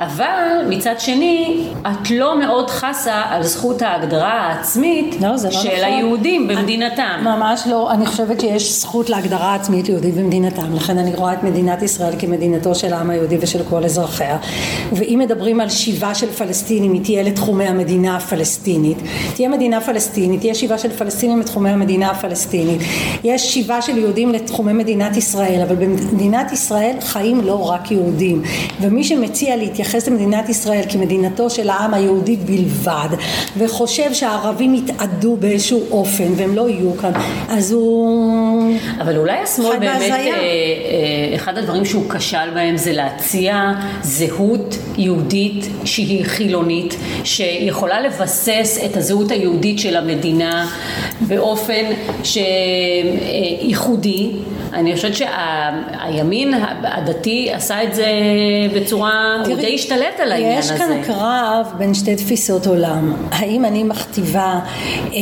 [0.00, 5.70] אבל מצד שני, את לא מאוד חסה על זכות ההגדרה העצמית לא, לא של נכון.
[5.84, 7.20] היהודים במדינתם.
[7.22, 11.82] ממש לא, אני חושבת שיש זכות להגדרה עצמית יהודית במדינתם, לכן אני רואה את מדינת
[11.82, 14.38] ישראל כמדינתו של העם היהודי ושל כל אזרחיה.
[14.92, 18.98] ואם מדברים על שיבה של פלסטינים, היא תהיה לתחומי המדינה הפלסטינית.
[19.34, 22.80] תהיה מדינה פלסטינית, תהיה שיבה של פלסטינים לתחומי המדינה הפלסטינית.
[23.24, 28.42] יש שיבה של יהודים לתחומי מדינת ישראל, אבל במדינת ישראל חיים לא רק יהודים.
[28.80, 33.08] ומי שמציע להתייחס מתייחס למדינת ישראל כמדינתו של העם היהודי בלבד,
[33.56, 37.12] וחושב שהערבים יתאדו באיזשהו אופן והם לא יהיו כאן,
[37.48, 38.57] אז הוא...
[39.00, 43.72] אבל אולי השמאל באמת, אה, אה, אחד הדברים שהוא כשל בהם זה להציע
[44.02, 50.66] זהות יהודית שהיא חילונית, שיכולה לבסס את הזהות היהודית של המדינה
[51.20, 51.84] באופן
[53.60, 54.30] שייחודי.
[54.72, 58.06] אני חושבת שהימין הדתי עשה את זה
[58.74, 60.74] בצורה, תראי, הוא די השתלט על העניין הזה.
[60.74, 63.14] יש כאן קרב בין שתי תפיסות עולם.
[63.30, 64.60] האם אני מכתיבה
[65.04, 65.18] אה,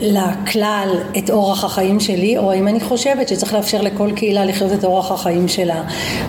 [0.00, 0.88] לכלל
[1.18, 5.12] את אורח החיים שלי, או האם אני חושבת שצריך לאפשר לכל קהילה לחיות את אורח
[5.12, 5.82] החיים שלה.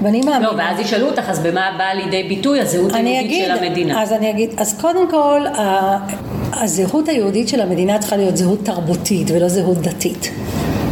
[0.03, 0.39] ואני מאמינה...
[0.39, 4.01] לא, ואז ישאלו אותך, אז במה באה לידי ביטוי הזהות היהודית של המדינה?
[4.01, 5.41] אז אני אגיד, אז קודם כל,
[6.53, 10.31] הזהות היהודית של המדינה צריכה להיות זהות תרבותית ולא זהות דתית.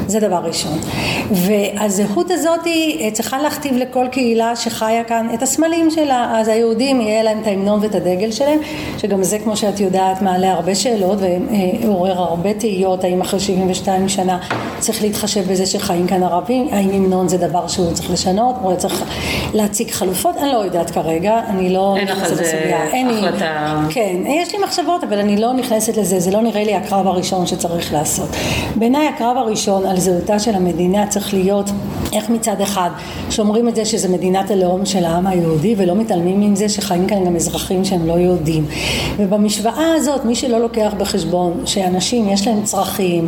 [0.07, 0.79] זה דבר ראשון.
[1.31, 6.39] והזהות הזאת היא צריכה להכתיב לכל קהילה שחיה כאן את הסמלים שלה.
[6.39, 8.59] אז היהודים יהיה להם את ההמנון ואת הדגל שלהם,
[8.97, 11.17] שגם זה כמו שאת יודעת מעלה הרבה שאלות
[11.83, 14.39] ועורר הרבה תהיות האם אחרי 72 שנה
[14.79, 19.03] צריך להתחשב בזה שחיים כאן ערבים, האם המנון זה דבר שהוא צריך לשנות או צריך
[19.53, 22.83] להציג חלופות, אני לא יודעת כרגע, אני לא נכנסת לסוגיה.
[22.93, 23.81] אין לך החלטה.
[23.89, 27.47] כן, יש לי מחשבות אבל אני לא נכנסת לזה, זה לא נראה לי הקרב הראשון
[27.47, 28.29] שצריך לעשות.
[28.75, 31.69] בעיניי הקרב הראשון על זהותה של המדינה צריך להיות
[32.13, 32.89] איך מצד אחד
[33.29, 37.25] שומרים את זה שזה מדינת הלאום של העם היהודי ולא מתעלמים עם זה שחיים כאן
[37.25, 38.65] גם אזרחים שהם לא יהודים.
[39.17, 43.27] ובמשוואה הזאת מי שלא לוקח בחשבון שאנשים יש להם צרכים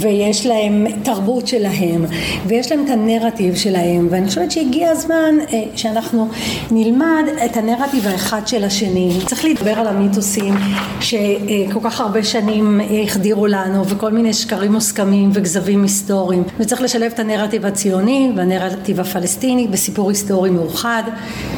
[0.00, 2.04] ויש להם תרבות שלהם
[2.46, 6.28] ויש להם את הנרטיב שלהם ואני חושבת שהגיע הזמן אה, שאנחנו
[6.70, 9.10] נלמד את הנרטיב האחד של השני.
[9.26, 10.54] צריך לדבר על המיתוסים
[11.00, 16.44] שכל כך הרבה שנים החדירו לנו וכל מיני שקרים מוסכמים וכזבים היסטוריים.
[16.58, 21.02] וצריך לשלב את הנרטיב הציוני והנרטיב הפלסטיני בסיפור היסטורי מאוחד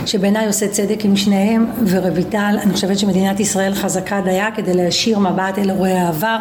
[0.06, 5.58] שבעיניי עושה צדק עם שניהם ורויטל אני חושבת שמדינת ישראל חזקה דייה כדי להשאיר מבט
[5.58, 6.38] אל אירועי העבר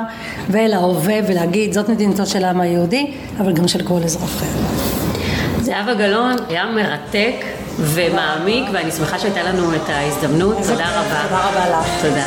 [0.50, 4.50] ואל ההווה ולהגיד זאת מדינתו של העם היהודי אבל גם של כל אזרחיה.
[5.62, 7.46] זהבה גלאון היה מרתק
[7.80, 10.58] ומעמיק ואני שמחה שהייתה לנו את ההזדמנות.
[10.58, 11.24] תודה רבה.
[11.24, 12.02] תודה רבה לך.
[12.02, 12.26] תודה